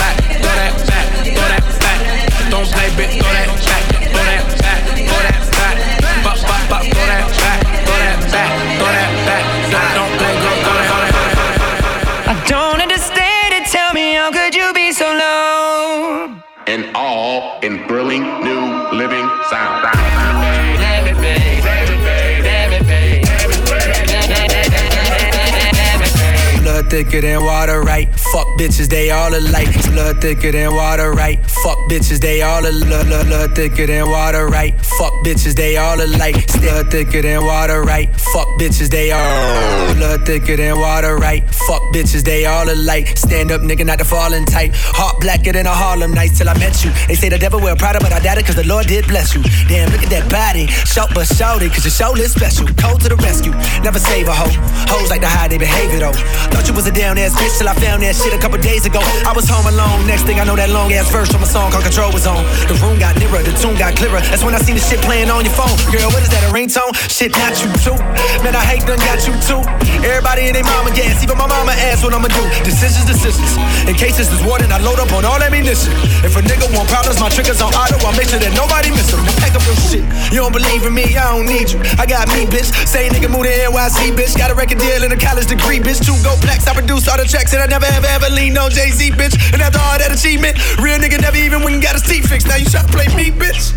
[26.95, 28.07] thicker than water, right?
[28.17, 29.67] Fuck bitches, they all alike.
[29.91, 31.37] Blood thicker than water, right?
[31.51, 32.87] Fuck bitches, they all alike.
[32.87, 34.73] Blood, thicker than water, right?
[34.79, 36.47] Fuck bitches, they all alike.
[36.61, 38.07] Blood thicker than water, right?
[38.17, 39.93] Fuck bitches, they all.
[39.95, 41.43] Blood thicker than water, right?
[41.67, 43.17] Fuck bitches, they all alike.
[43.17, 44.71] Stand up, nigga, not the falling type.
[44.73, 46.91] Heart blacker than a Harlem Nights till I met you.
[47.09, 49.35] They say the devil wear Prada, but I doubt it, cause the Lord did bless
[49.35, 49.43] you.
[49.67, 50.67] Damn, look at that body.
[50.87, 52.67] Shout but shout it, cause your show is special.
[52.79, 53.51] Cold to the rescue.
[53.83, 54.55] Never save a hoe.
[54.87, 56.15] Hoes like to hide their behavior though.
[56.55, 58.85] Thought you was a down ass bitch till I found that shit a couple days
[58.85, 59.01] ago.
[59.25, 60.05] I was home alone.
[60.05, 62.45] Next thing I know, that long ass verse from a song called Control was on.
[62.69, 64.21] The room got nearer, the tune got clearer.
[64.29, 65.73] That's when I seen the shit playing on your phone.
[65.89, 66.93] Girl, what is that, a ringtone?
[67.09, 67.97] Shit, not you too.
[68.45, 69.61] Man, I hate done got you too.
[70.05, 72.43] Everybody in their mama gas, even my mama asked what I'ma do.
[72.61, 73.57] Decisions, decisions.
[73.89, 75.89] In case this is warning, I load up on all ammunition.
[76.21, 77.97] If a nigga want problems, my triggers on auto.
[78.05, 79.25] I make sure that nobody miss them.
[79.41, 80.05] Pack up your shit.
[80.29, 81.81] You don't believe in me, I don't need you.
[81.97, 82.69] I got me, bitch.
[82.85, 84.37] Say nigga move to NYC, bitch.
[84.37, 86.03] Got a record deal and a college degree, bitch.
[86.05, 86.67] Two gold plaques.
[86.67, 89.33] I produce all the tracks and I never ever ever leaned on Jay Z, bitch.
[89.53, 92.47] And after all that achievement, real nigga never even when and got his teeth fixed.
[92.47, 93.71] Now you try to play me, bitch.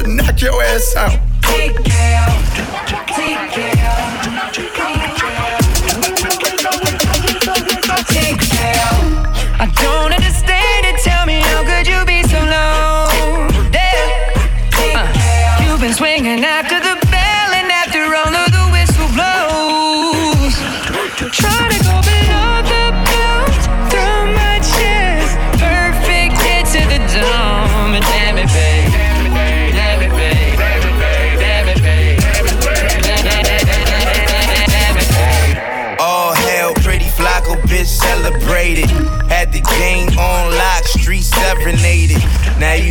[0.00, 1.18] To knock your ass out.
[4.82, 4.99] I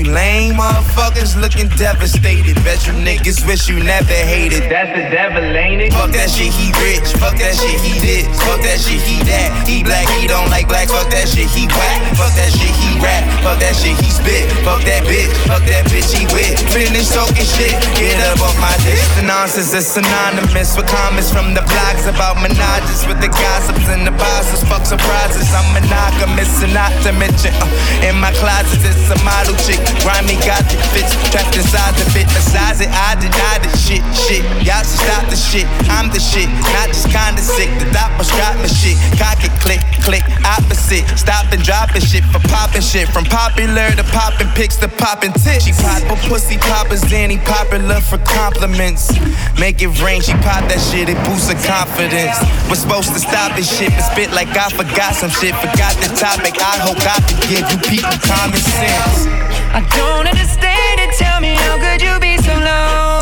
[0.09, 2.55] Lame motherfuckers looking devastated.
[2.63, 4.67] Bet you niggas wish you never hated.
[4.69, 5.93] That's the devil, ain't it?
[5.93, 7.07] Fuck that shit, he rich.
[7.15, 8.27] Fuck that shit, he this.
[8.43, 9.49] Fuck that shit, he that.
[9.67, 10.91] He black, he don't like blacks.
[10.91, 11.99] Fuck that shit, he whack.
[12.19, 13.23] Fuck that shit, he rap.
[13.43, 14.51] Fuck that shit, he spit.
[14.67, 15.31] Fuck that bitch.
[15.47, 16.59] Fuck that bitch, he with.
[16.71, 17.75] Finish talking shit.
[17.95, 18.99] Get up off my dick.
[19.15, 24.03] The nonsense is synonymous with comments from the blogs about menages with the gossips and
[24.03, 24.63] the bosses.
[24.67, 25.47] Fuck surprises.
[25.55, 27.55] I'm monogamous and not to mention.
[27.55, 29.79] Uh, in my closet, it's a model chick.
[30.03, 32.27] Grimy got the fits trapped inside the fit.
[32.33, 34.01] Besides it, I deny the shit.
[34.13, 35.67] Shit, y'all should stop the shit.
[35.89, 37.69] I'm the shit, not just kinda sick.
[37.79, 38.97] The doctor got me shit.
[39.17, 41.05] Cock it, click, click, opposite.
[41.17, 43.07] Stop and dropping shit for popping shit.
[43.09, 45.65] From popular to popping pics to popping tits.
[45.65, 49.11] She pop a pussy poppers, then he popular for compliments.
[49.59, 52.37] Make it rain, she pop that shit, it boosts her confidence.
[52.69, 55.53] Was supposed to stop this shit, but spit like I forgot some shit.
[55.55, 59.27] Forgot the topic, I hope I can give you people common sense.
[59.71, 60.78] I don't understand.
[61.19, 63.21] Tell me how could you be so low?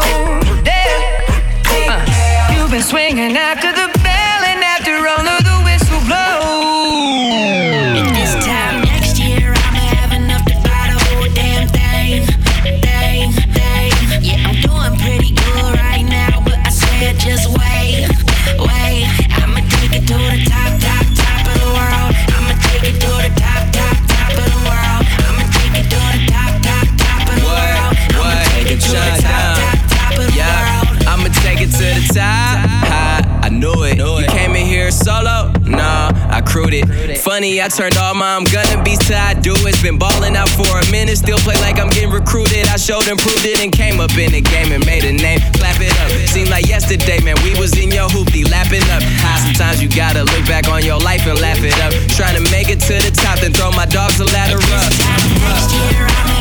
[0.70, 1.00] There,
[1.90, 3.67] uh, you've been swinging after
[36.58, 37.18] Nah, I crewed it.
[37.20, 40.50] Funny, I turned all my I'm gonna be to I do It's Been balling out
[40.50, 42.68] for a minute, still play like I'm getting recruited.
[42.68, 45.40] I showed and proved it and came up in the game and made a name.
[45.58, 46.10] Clap it up.
[46.30, 49.02] Seemed like yesterday, man, we was in your hoopty, lapping up.
[49.22, 51.94] High, sometimes you gotta look back on your life and laugh it up.
[52.18, 54.92] Trying to make it to the top, then throw my dogs a ladder up.
[55.42, 56.37] Next year, I'ma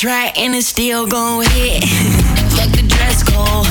[0.00, 1.84] track and it's still gon' hit.
[2.56, 3.66] Fuck the dress code,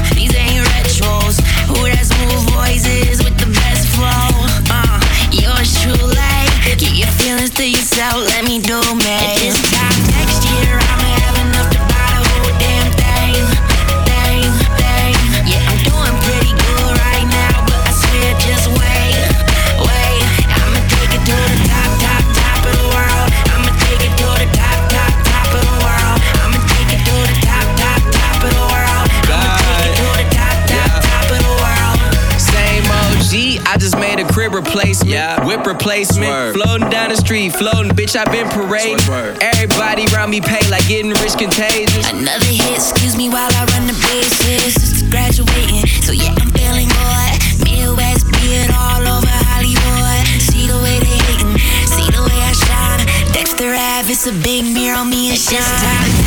[37.30, 39.06] street, floating, bitch, I've been parading.
[39.54, 42.10] Everybody around me pay like getting rich contagious.
[42.10, 44.74] Another hit, excuse me while I run the bases.
[44.74, 47.34] Just graduating, so yeah, I'm feeling good.
[47.62, 50.26] Midwest beard all over Hollywood.
[50.42, 51.54] See the way they hating,
[51.86, 53.06] see the way I shine.
[53.30, 55.62] Dexter Ave, it's a big mirror on me and shine.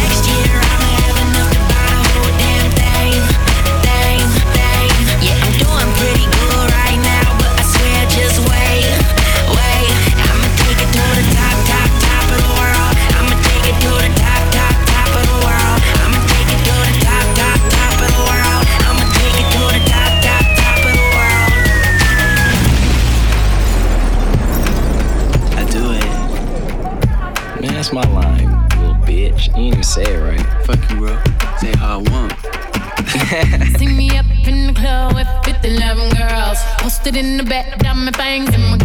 [0.06, 0.91] Next year, I'ma
[37.22, 38.81] in the back, diamond fangs in my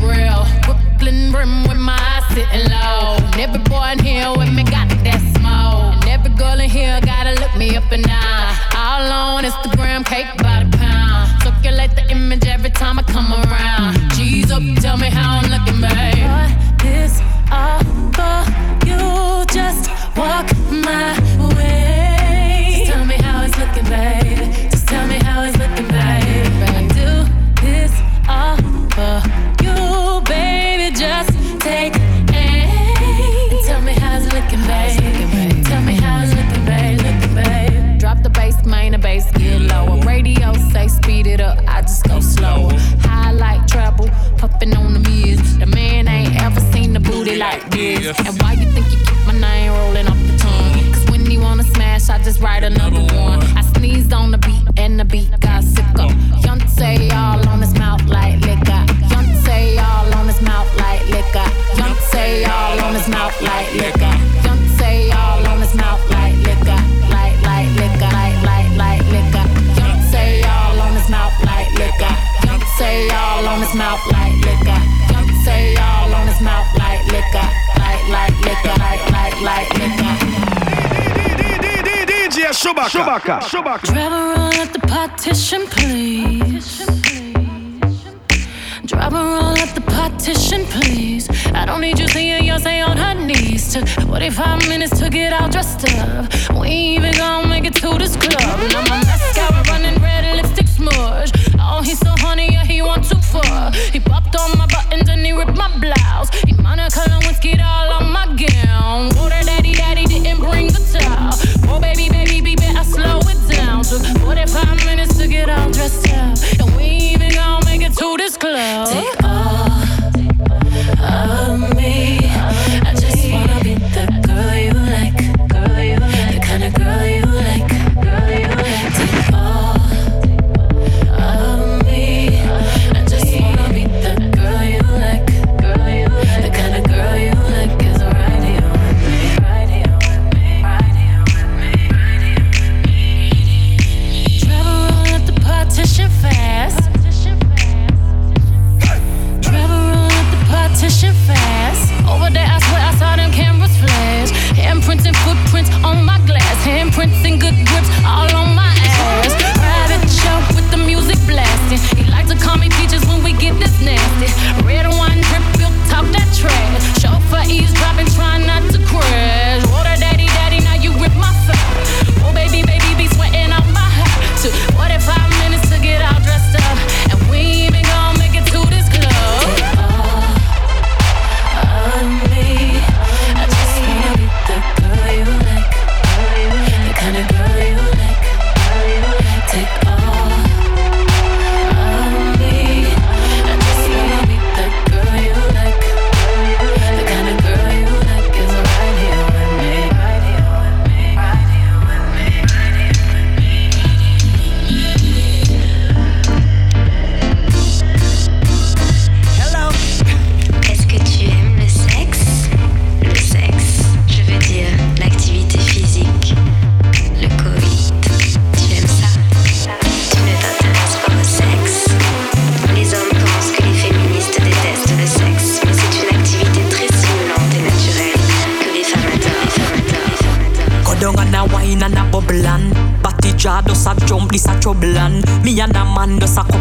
[156.68, 158.47] Handprints and good grips all on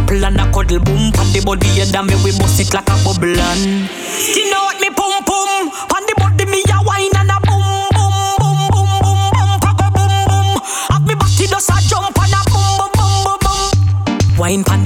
[0.06, 1.12] couple and a cuddle boom.
[1.12, 3.38] Pan the body and a me we bust it like a bubble.
[3.38, 3.95] and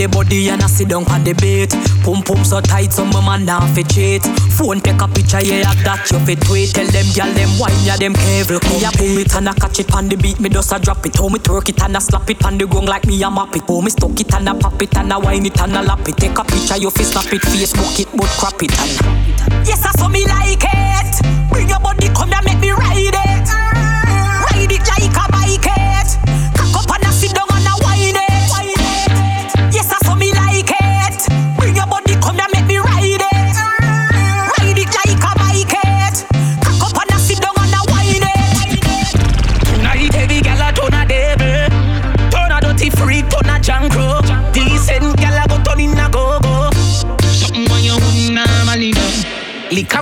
[0.01, 1.69] the body and a sit down pan the bait
[2.01, 4.25] Pum pum so tight some man now fi cheat.
[4.57, 6.73] Phone take a picture yeah of that you fi tweet.
[6.73, 9.81] Tell them gyal them wine ya them careful Me a pull it and a catch
[9.81, 10.41] it pan the beat.
[10.41, 12.65] Me just a drop it How me twerk it and a slap it pan the
[12.67, 13.69] gong like me a map it.
[13.69, 16.09] How me stuck it and a pop it and a wine it and a lap
[16.09, 16.17] it.
[16.17, 19.93] Take a picture you fi snap it Facebook it but crap it and Yes I
[20.01, 21.13] saw me like it.
[21.53, 23.20] Bring your body come and make me ride it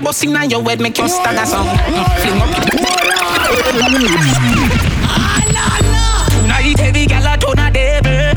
[0.09, 2.49] Liquor bust inna your head make you stagger some Fling up
[6.31, 8.35] Tonight heavy gal a turn a devil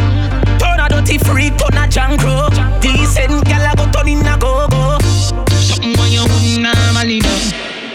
[0.60, 2.50] Turn a dirty freak, turn a jankro
[2.82, 4.98] Decent gal a go turn in a go-go.
[5.48, 7.30] Something when you wouldn't normally do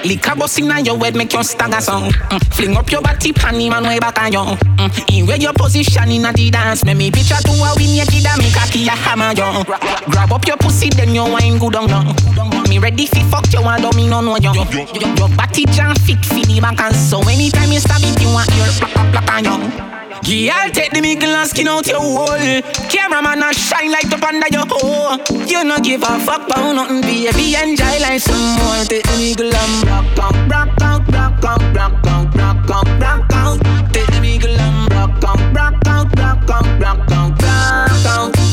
[0.09, 2.55] Liquor bust inna your head make you stagger some mm.
[2.55, 4.39] Fling up your body pan him and way back on you.
[4.39, 5.19] Mm.
[5.19, 8.41] In where your position inna the dance Make me picture to a win naked and
[8.41, 9.65] make a key a hammer you
[10.11, 13.61] Grab up your pussy then you wine good on you Me ready fi fuck you
[13.61, 17.21] and don't me no know you Your body jam fit fi the back and so
[17.29, 19.97] Anytime you stab it you want your plap plap plap on you
[20.27, 22.63] Girl, take the middle and skin out your hole.
[22.91, 25.19] Cameraman a shine light up under your hole.
[25.47, 27.55] You no give a fuck about nothing, baby.
[27.55, 28.83] Enjoy life some more.
[28.87, 33.33] Take the middle and rock out, rock out, rock out, rock out, rock out, rock
[33.35, 33.93] out.
[33.93, 38.46] Take the middle and rock out, rock out, rock out, rock out, rock out.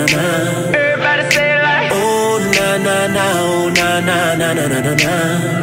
[0.00, 0.24] Na na.
[0.72, 1.90] Everybody say it like.
[1.92, 5.12] Oh na na na, oh na na na na na na na.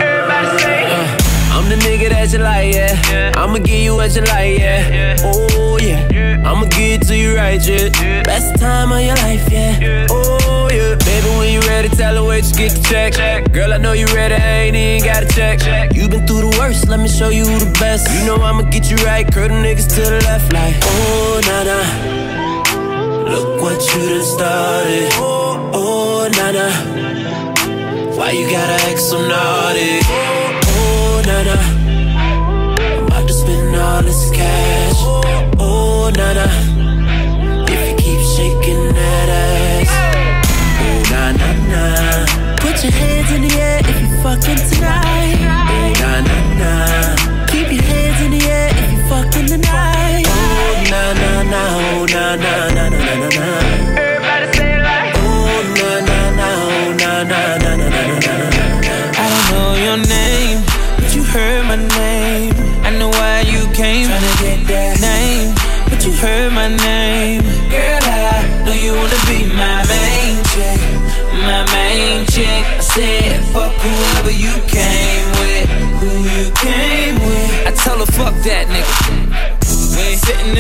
[0.02, 1.24] Everybody say it.
[1.54, 3.32] I'm the nigga that you like, yeah.
[3.36, 5.16] I'ma give you what you like, yeah.
[5.24, 6.44] Oh yeah.
[6.46, 8.24] I'ma give it to you right, yeah.
[8.24, 10.06] Best time of your life, yeah.
[10.10, 10.96] Oh yeah.
[11.04, 13.52] Baby, when you ready, tell her where you get the check.
[13.52, 15.96] Girl, I know you ready, I ain't even got to check.
[15.96, 18.08] You been through the worst, let me show you the best.
[18.14, 21.64] You know I'ma get you right, curl the niggas to the left, like oh na
[21.64, 22.27] na.
[23.32, 25.10] Look what you done started.
[25.14, 26.68] Oh, oh na na.
[28.18, 30.00] Why you gotta act so naughty?
[30.04, 31.58] Oh, oh na na.
[32.98, 35.00] I'm about to spend all this cash.
[35.00, 36.48] Oh, oh na na.
[37.74, 39.92] If you keep shaking that ass.
[40.84, 42.56] Oh na na na.
[42.64, 45.17] Put your hands in the air if you fucking tonight.
[52.14, 52.34] Na.
[52.34, 53.48] Oh na na na na na na na.
[53.98, 55.14] Everybody say it like.
[55.18, 56.48] Oh na na na.
[56.68, 58.36] Oh na na na na na na na.
[59.18, 60.60] I don't know your name,
[60.98, 62.54] but you heard my name.
[62.86, 64.08] I know why you came.
[64.08, 65.56] Tryna get that name,
[65.90, 67.42] but you heard my name.
[67.70, 70.80] Girl, I know you wanna be my main chick,
[71.44, 72.64] my main chick.
[72.78, 75.68] I said, fuck whoever you came with,
[76.00, 77.68] who you came with.
[77.68, 79.07] I tell her, fuck that nigga.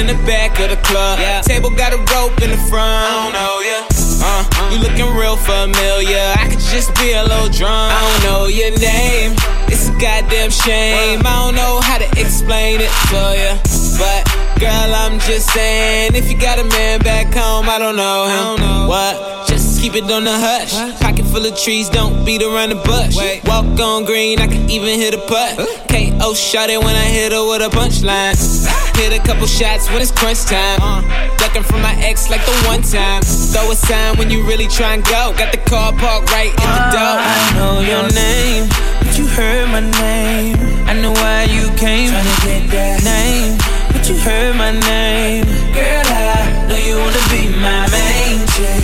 [0.07, 1.19] In the back of the club.
[1.19, 1.41] Yeah.
[1.41, 3.03] Table got a rope in the front.
[3.03, 3.79] I don't know ya.
[4.23, 6.23] Uh, you looking real familiar.
[6.39, 7.91] I could just be a little drunk.
[7.91, 9.35] I don't know your name.
[9.67, 11.19] It's a goddamn shame.
[11.25, 13.59] I don't know how to explain it for ya.
[13.99, 14.23] But
[14.63, 18.87] girl, I'm just saying, if you got a man back home, I don't know him.
[18.87, 19.49] What?
[19.49, 20.71] Just keep it on the hush.
[21.01, 23.17] Pocket full of trees, don't beat around the bush.
[23.17, 23.43] Wait.
[23.43, 25.57] Walk on green, I can even hit a putt.
[25.91, 28.86] KO shot it when I hit her with a punchline.
[28.97, 30.81] Hit a couple shots when it's crunch time.
[30.81, 31.01] Uh.
[31.37, 33.21] Ducking from my ex like the one time.
[33.21, 35.33] Throw a sign when you really try and go.
[35.37, 37.15] Got the car parked right in the door.
[37.21, 38.65] I know your name,
[39.05, 40.57] but you heard my name.
[40.89, 42.09] I know why you came.
[42.09, 43.61] Tryna get that name,
[43.93, 45.45] but you heard my name.
[45.77, 48.81] Girl, I know you wanna be my main chick,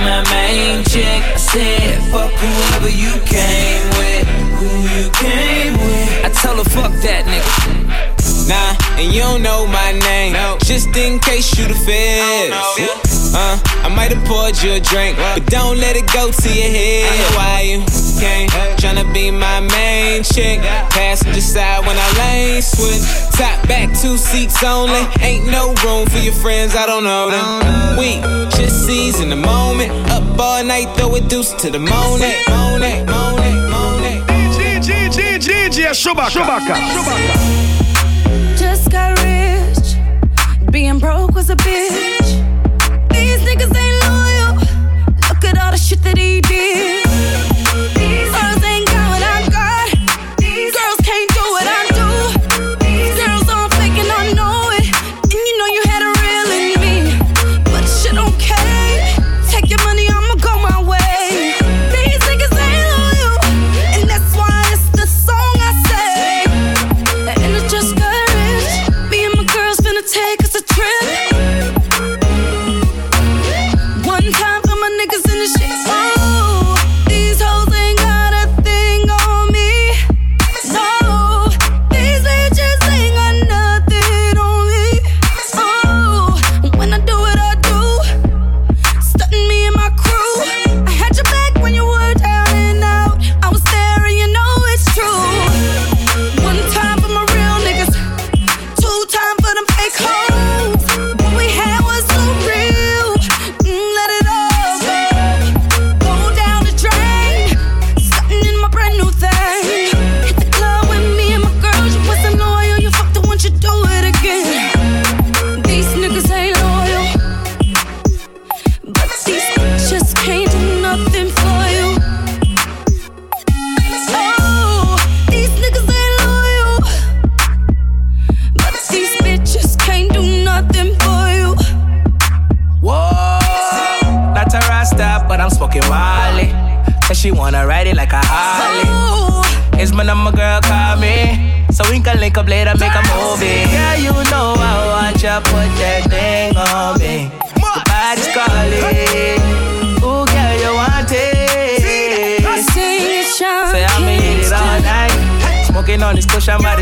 [0.00, 1.20] my main chick.
[1.28, 4.24] I said, fuck whoever you came with,
[4.56, 6.24] who you came with.
[6.24, 7.92] I tell her, fuck that nigga.
[8.48, 10.34] Nah, and you don't know my name.
[10.64, 13.34] Just in case you the feds.
[13.34, 16.70] Uh, I might have poured you a drink, but don't let it go to your
[16.70, 17.10] head.
[17.10, 17.78] I know why you
[18.20, 18.48] came,
[18.78, 20.60] tryna be my main chick.
[20.90, 23.02] Passenger side when I lane switch.
[23.32, 25.02] Top back, two seats only.
[25.20, 27.98] Ain't no room for your friends, I don't know them.
[27.98, 28.20] We
[28.56, 29.90] just seize in the moment.
[30.10, 32.36] Up all night, throw a deuce to the morning.
[32.48, 34.22] Morning, morning, morning.
[34.52, 36.30] DJ Chewbacca.
[36.30, 36.74] Chewbacca.
[36.74, 37.81] Just got rich.
[40.72, 42.30] Being broke was a bitch.
[43.10, 44.54] These niggas ain't loyal.
[45.28, 47.11] Look at all the shit that he did.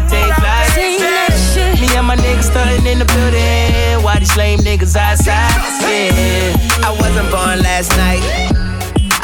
[0.08, 1.80] Take flight.
[1.80, 4.04] Me and my niggas starting in the building.
[4.04, 5.50] Why these lame niggas outside.
[5.82, 8.69] Yeah, I wasn't born last night.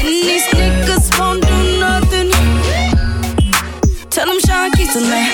[0.00, 2.30] And these niggas won't do nothing.
[4.08, 5.30] Tell them Sean Keaton, man.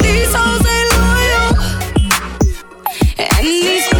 [0.00, 1.48] These hoes ain't loyal.
[3.18, 3.95] And these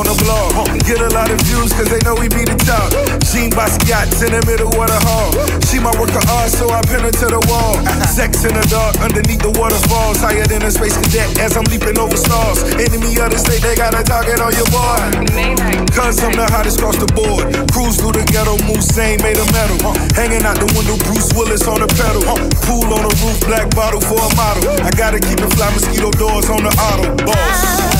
[0.00, 0.56] on the blog.
[0.88, 2.88] Get a lot of views cause they know we be the top.
[3.28, 5.28] Jean Basquiat's in the middle of the hall.
[5.68, 7.76] She my work of uh, art, so I pin her to the wall.
[8.08, 10.16] Sex in the dark, underneath the waterfalls.
[10.24, 12.64] Higher than a space cadet as I'm leaping over stars.
[12.80, 15.04] Enemy of the state, they got a target on your boy.
[15.92, 17.52] Cause I'm the hottest across the board.
[17.68, 19.76] Cruise through the ghetto, Mulsanne made of metal.
[20.16, 22.24] Hanging out the window, Bruce Willis on the pedal.
[22.64, 24.64] Pool on the roof, black bottle for a model.
[24.80, 27.04] I gotta keep the fly mosquito doors on the auto.
[27.28, 27.99] Boss.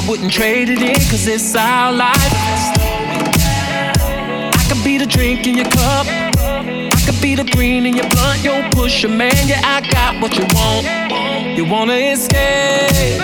[0.00, 2.16] I wouldn't trade it in, cause it's our life.
[4.56, 8.08] I could be the drink in your cup, I could be the green in your
[8.08, 10.86] blunt, yo, push man, yeah, I got what you want.
[11.54, 13.20] You wanna escape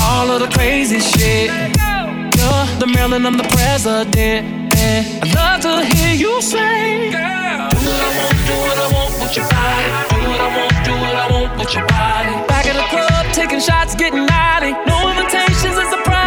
[0.00, 1.50] all of the crazy shit.
[1.50, 4.74] You're the Marilyn, I'm the president.
[4.74, 9.12] I'd love to hear you say, Girl, do what I want, do what I want
[9.22, 9.86] with your body.
[10.10, 12.46] Do what I want, do what I want with your body.
[12.48, 12.65] Back
[13.32, 14.72] taking shots, getting naughty.
[14.86, 16.25] No invitations, it's a private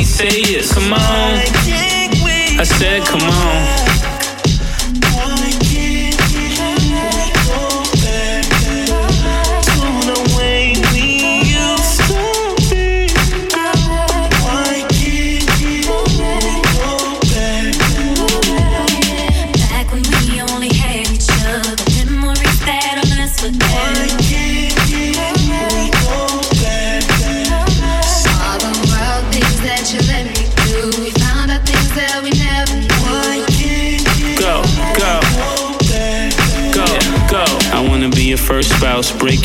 [0.00, 0.72] to all the.
[0.72, 1.38] Come on.
[2.58, 4.01] I said, come on.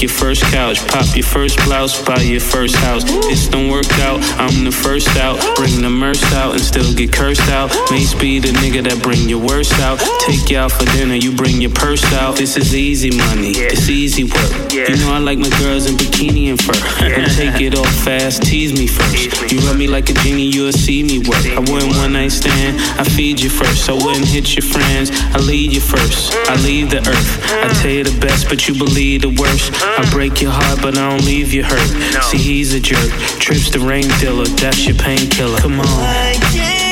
[0.07, 3.03] Your first couch, pop your first blouse, buy your first house.
[3.03, 5.35] This don't work out, I'm the first out.
[5.57, 7.75] Bring the merch out and still get cursed out.
[7.91, 9.99] Mace be the nigga that bring your worst out.
[10.25, 12.37] Take you out for dinner, you bring your purse out.
[12.37, 14.71] This is easy money, it's easy work.
[14.71, 16.79] You know I like my girls in bikini and fur.
[17.03, 19.51] Don't take it off fast, tease me first.
[19.51, 21.45] You rub me like a genie, you'll see me work.
[21.51, 23.89] I wouldn't one night stand, I feed you first.
[23.89, 26.33] I wouldn't hit your friends, I lead you first.
[26.47, 27.31] I leave the earth.
[27.51, 29.73] I tell you the best, but you believe the worst.
[29.97, 32.23] I break your heart, but I don't leave you hurt.
[32.23, 33.09] See, he's a jerk.
[33.39, 35.59] Trips the rain dealer, that's your painkiller.
[35.59, 36.86] Come on.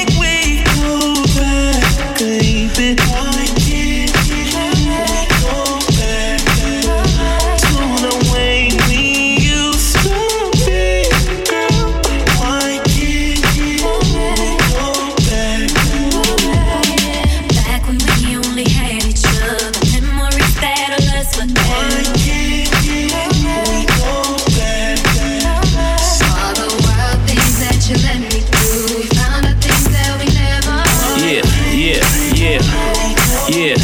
[33.47, 33.75] Yeah,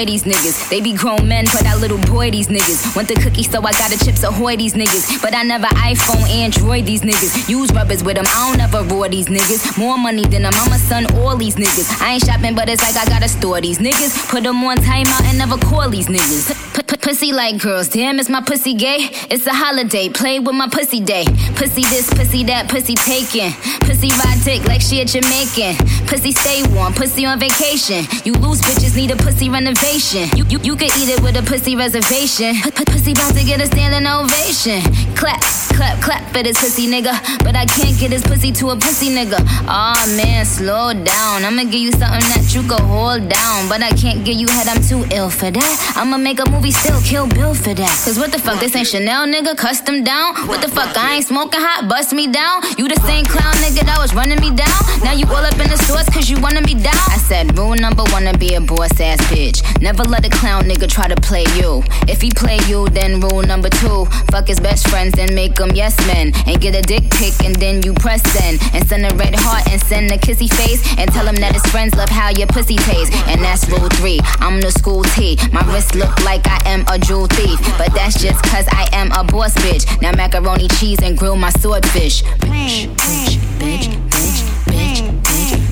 [0.00, 0.70] These niggas.
[0.70, 2.96] They be grown men, but I little boy these niggas.
[2.96, 5.20] Want the cookie, so I got the chips ahoy these niggas.
[5.20, 7.48] But I never iPhone, Android these niggas.
[7.50, 9.76] Use rubbers with them, I don't ever roar these niggas.
[9.78, 12.00] More money than a mama, son, all these niggas.
[12.00, 14.30] I ain't shopping, but it's like I gotta store these niggas.
[14.30, 16.56] Put them on timeout and never call these niggas.
[17.00, 19.08] Pussy like girls, damn, is my pussy gay?
[19.30, 21.24] It's a holiday, play with my pussy day.
[21.56, 23.52] Pussy this, pussy that, pussy taken.
[23.80, 25.74] Pussy ride dick like she a Jamaican.
[26.06, 28.04] Pussy stay warm, pussy on vacation.
[28.24, 29.89] You lose bitches, need a pussy renovation.
[29.90, 32.54] You, you, you could eat it with a pussy reservation.
[32.54, 35.09] P- pussy about to get a standing ovation.
[35.20, 35.42] Clap,
[35.76, 36.00] clap.
[36.00, 37.12] clap, for this pussy nigga.
[37.44, 39.36] But I can't get his pussy to a pussy nigga.
[39.68, 41.44] Aw man, slow down.
[41.44, 43.68] I'ma give you something that you can hold down.
[43.68, 45.92] But I can't give you head, I'm too ill for that.
[45.94, 47.94] I'ma make a movie, still kill Bill for that.
[48.04, 50.34] Cause what the fuck, this ain't Chanel nigga, custom down.
[50.48, 52.62] What the fuck, I ain't smoking hot, bust me down.
[52.78, 54.80] You the same clown nigga that was running me down.
[55.04, 57.04] Now you all up in the stores cause you wanna me down.
[57.12, 59.60] I said, rule number one to be a boss ass bitch.
[59.82, 61.84] Never let a clown nigga try to play you.
[62.08, 64.06] If he play you, then rule number two.
[64.32, 66.32] Fuck his best friends and make them yes men.
[66.46, 68.60] And get a dick pic and then you press send.
[68.74, 70.82] And send a red heart and send a kissy face.
[70.98, 73.14] And tell him that his friends love how your pussy tastes.
[73.28, 74.20] And that's rule three.
[74.40, 75.38] I'm the school T.
[75.52, 77.58] My wrist look like I am a jewel thief.
[77.78, 79.84] But that's just cause I am a boss bitch.
[80.00, 82.22] Now macaroni cheese and grill my swordfish.
[82.22, 84.99] Bitch, bitch, bitch, bitch, bitch,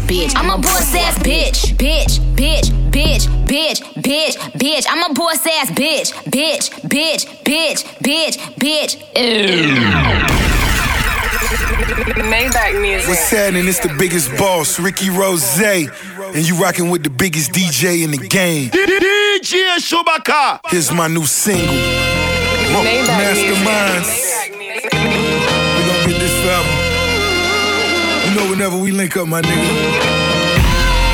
[0.08, 0.36] bitch, bitch.
[0.36, 4.86] I'm a boss ass bitch, bitch, bitch, bitch, bitch, bitch, bitch.
[4.88, 8.96] I'm a boss ass bitch, bitch, bitch, bitch, bitch, bitch.
[12.28, 13.08] Maybach music.
[13.08, 13.68] What's happening?
[13.68, 18.18] It's the biggest boss, Ricky Rose, and you rocking with the biggest DJ in the
[18.18, 18.70] game.
[18.70, 20.60] DJ Shubaka.
[20.68, 21.66] Here's my new single,
[22.74, 24.58] Masterminds.
[24.58, 24.67] We
[28.38, 29.68] know, whenever we link up, my nigga,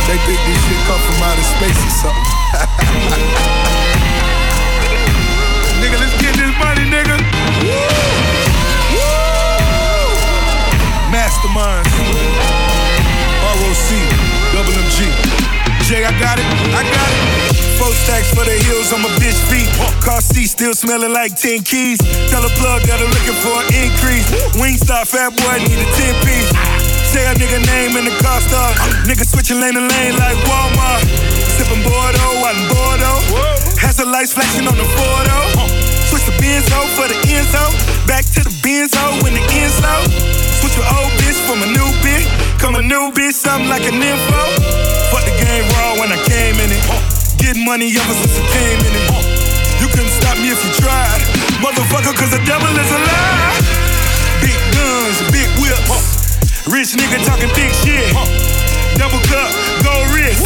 [0.06, 2.28] they think this shit come from outer space or something.
[5.80, 7.16] nigga, let's get this money, nigga.
[11.08, 11.88] Masterminds.
[13.40, 13.88] ROC,
[14.52, 15.08] double MG.
[15.88, 17.16] Jay, I got it, I got it.
[17.78, 19.68] Four stacks for the heels on my bitch feet.
[20.02, 21.98] Car seat still smelling like 10 keys.
[22.30, 24.28] Tell a plug that I'm looking for an increase.
[24.56, 26.73] Wingstop, fat boy, need a 10 piece.
[27.14, 28.74] Say a nigga name in the car start.
[29.06, 30.98] Nigga switching lane to lane like Walmart.
[31.54, 33.22] Sipping Bordeaux, out in Bordeaux.
[33.78, 35.46] Has the lights flashing on the Bordeaux.
[36.10, 37.70] Switch the Benzo for the Enzo.
[38.10, 39.94] Back to the Benzo when the Enzo.
[40.58, 42.26] Switch your old bitch from a new bitch.
[42.58, 44.42] Come a new bitch, something like an info.
[45.14, 46.82] Fuck the game raw when I came in it.
[47.38, 49.06] Get money ever since I came in it.
[49.78, 51.22] You couldn't stop me if you tried.
[51.62, 53.62] Motherfucker, cause the devil is alive.
[54.42, 56.13] Big guns, big whips.
[56.66, 58.08] Rich nigga talking big shit.
[58.96, 59.52] Double cup,
[59.84, 60.40] gold wrist.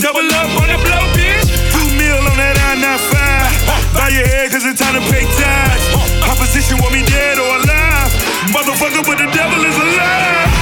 [0.00, 1.44] Double up on that blow, bitch.
[1.68, 3.92] Two mil on that I-95.
[3.92, 5.84] Bow your head cause it's time to pay tithes.
[6.24, 8.10] Opposition want me dead or alive.
[8.56, 10.53] Motherfucker, but the devil is alive.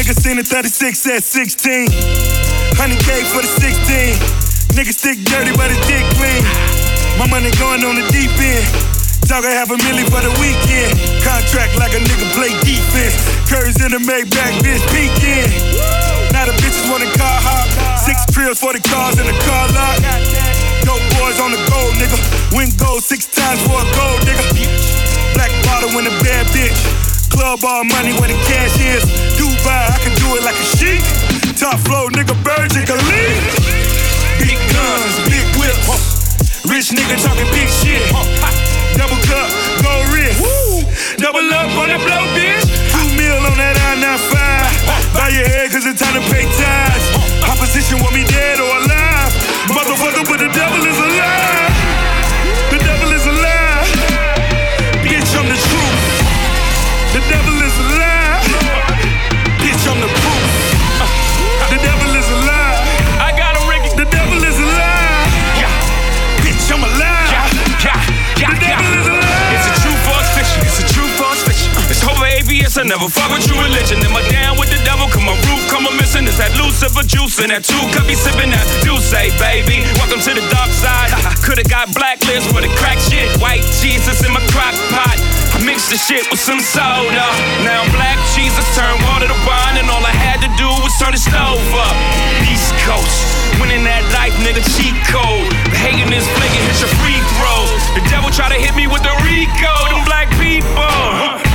[0.00, 1.92] Niggas seen the 36 at 16.
[1.92, 4.16] 100K for the 16.
[4.72, 6.40] Niggas stick dirty, but his dick clean.
[7.20, 8.64] My money going on the deep end.
[9.28, 10.96] Talking have a million for the weekend.
[11.20, 13.12] Contract like a nigga play defense.
[13.44, 15.52] Curry's in the Maybach, bitch, peeking.
[16.32, 17.68] Now the bitches want a car hop.
[18.00, 20.00] Six trills for the cars in the car lot.
[20.80, 22.16] Dope boys on the gold, nigga.
[22.56, 24.48] Win gold six times for a gold, nigga.
[25.36, 27.19] Black bottle in a bad bitch.
[27.30, 29.02] Club all money where the cash is.
[29.38, 31.02] Dubai, I can do it like a sheik.
[31.56, 33.40] Top flow, nigga, Burj Khalifa.
[34.42, 35.86] Big guns, big whips.
[36.68, 38.02] Rich nigga talking big shit.
[38.96, 39.48] Double cup,
[39.82, 40.38] gold wrist.
[41.18, 42.64] Double up on that blow, bitch.
[42.92, 45.14] Two mil on that I-95.
[45.14, 47.04] Bow your head cause it's time to pay tithes.
[47.44, 48.24] Opposition want me
[73.00, 73.96] Never fuck with true religion.
[74.04, 75.08] Am I down with the devil?
[75.08, 76.28] Come my roof, come a missing.
[76.28, 79.08] Is that Lucifer juice and that two cup be sipping that Douce,
[79.40, 79.88] baby?
[79.96, 81.08] Welcome to the dark side.
[81.40, 83.24] Could've got blacklist for the crack shit.
[83.40, 85.16] White Jesus in my crock pot.
[85.16, 87.24] I mixed the shit with some soda.
[87.64, 91.16] Now black Jesus turned water to wine, and all I had to do was turn
[91.16, 91.96] the stove up.
[92.52, 93.16] East Coast,
[93.56, 95.48] winning that life, nigga, cheat code.
[95.72, 97.80] Hating is flaking, hit your free throws.
[97.96, 101.49] The devil try to hit me with the Rico, them black people.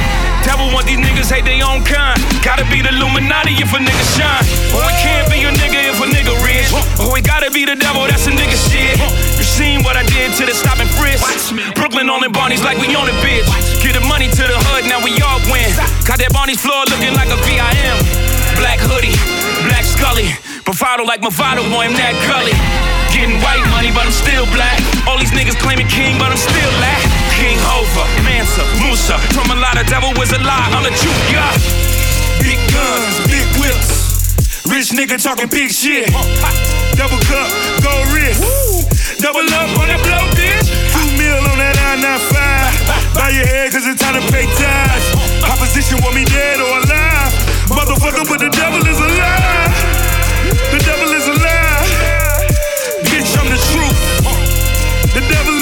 [0.45, 2.21] Devil want these niggas hate their own kind.
[2.45, 4.45] Gotta be the Illuminati if a nigga shine.
[4.77, 6.69] Or it can't be a nigga if a nigga rich.
[7.01, 8.93] Or it gotta be the devil, that's a nigga shit.
[9.41, 11.25] You seen what I did to the stopping frisk?
[11.73, 13.49] Brooklyn on the Barneys like we on the bitch.
[13.81, 15.65] Get the money to the hood, now we all win.
[16.05, 17.97] Got that Barney's floor looking like a VIM.
[18.61, 19.17] Black hoodie,
[19.65, 20.29] black Scully.
[20.61, 22.53] Bravado like Movado, boy, I'm that gully.
[23.09, 24.77] Getting white money, but I'm still black.
[25.09, 27.14] All these niggas claiming king, but I'm still lack.
[27.35, 29.19] King Hova, Mansa, Musa.
[29.35, 30.71] From a lot of devil was a lie.
[30.71, 31.51] I'm the truth, yeah.
[32.39, 34.63] Big guns, big whips.
[34.65, 36.07] Rich nigga talking big shit.
[36.95, 37.51] Double cup,
[37.83, 38.39] go wrist.
[39.19, 40.71] Double up on that blow, bitch.
[40.95, 43.15] Two mil on that I-95.
[43.15, 45.05] Buy your head, cause it's time to pay ties.
[45.43, 47.31] Opposition want me dead or alive.
[47.67, 49.75] Motherfucker, but the devil is alive.
[50.71, 51.87] The devil is alive.
[53.11, 53.99] Bitch, I'm the truth.
[55.15, 55.54] The devil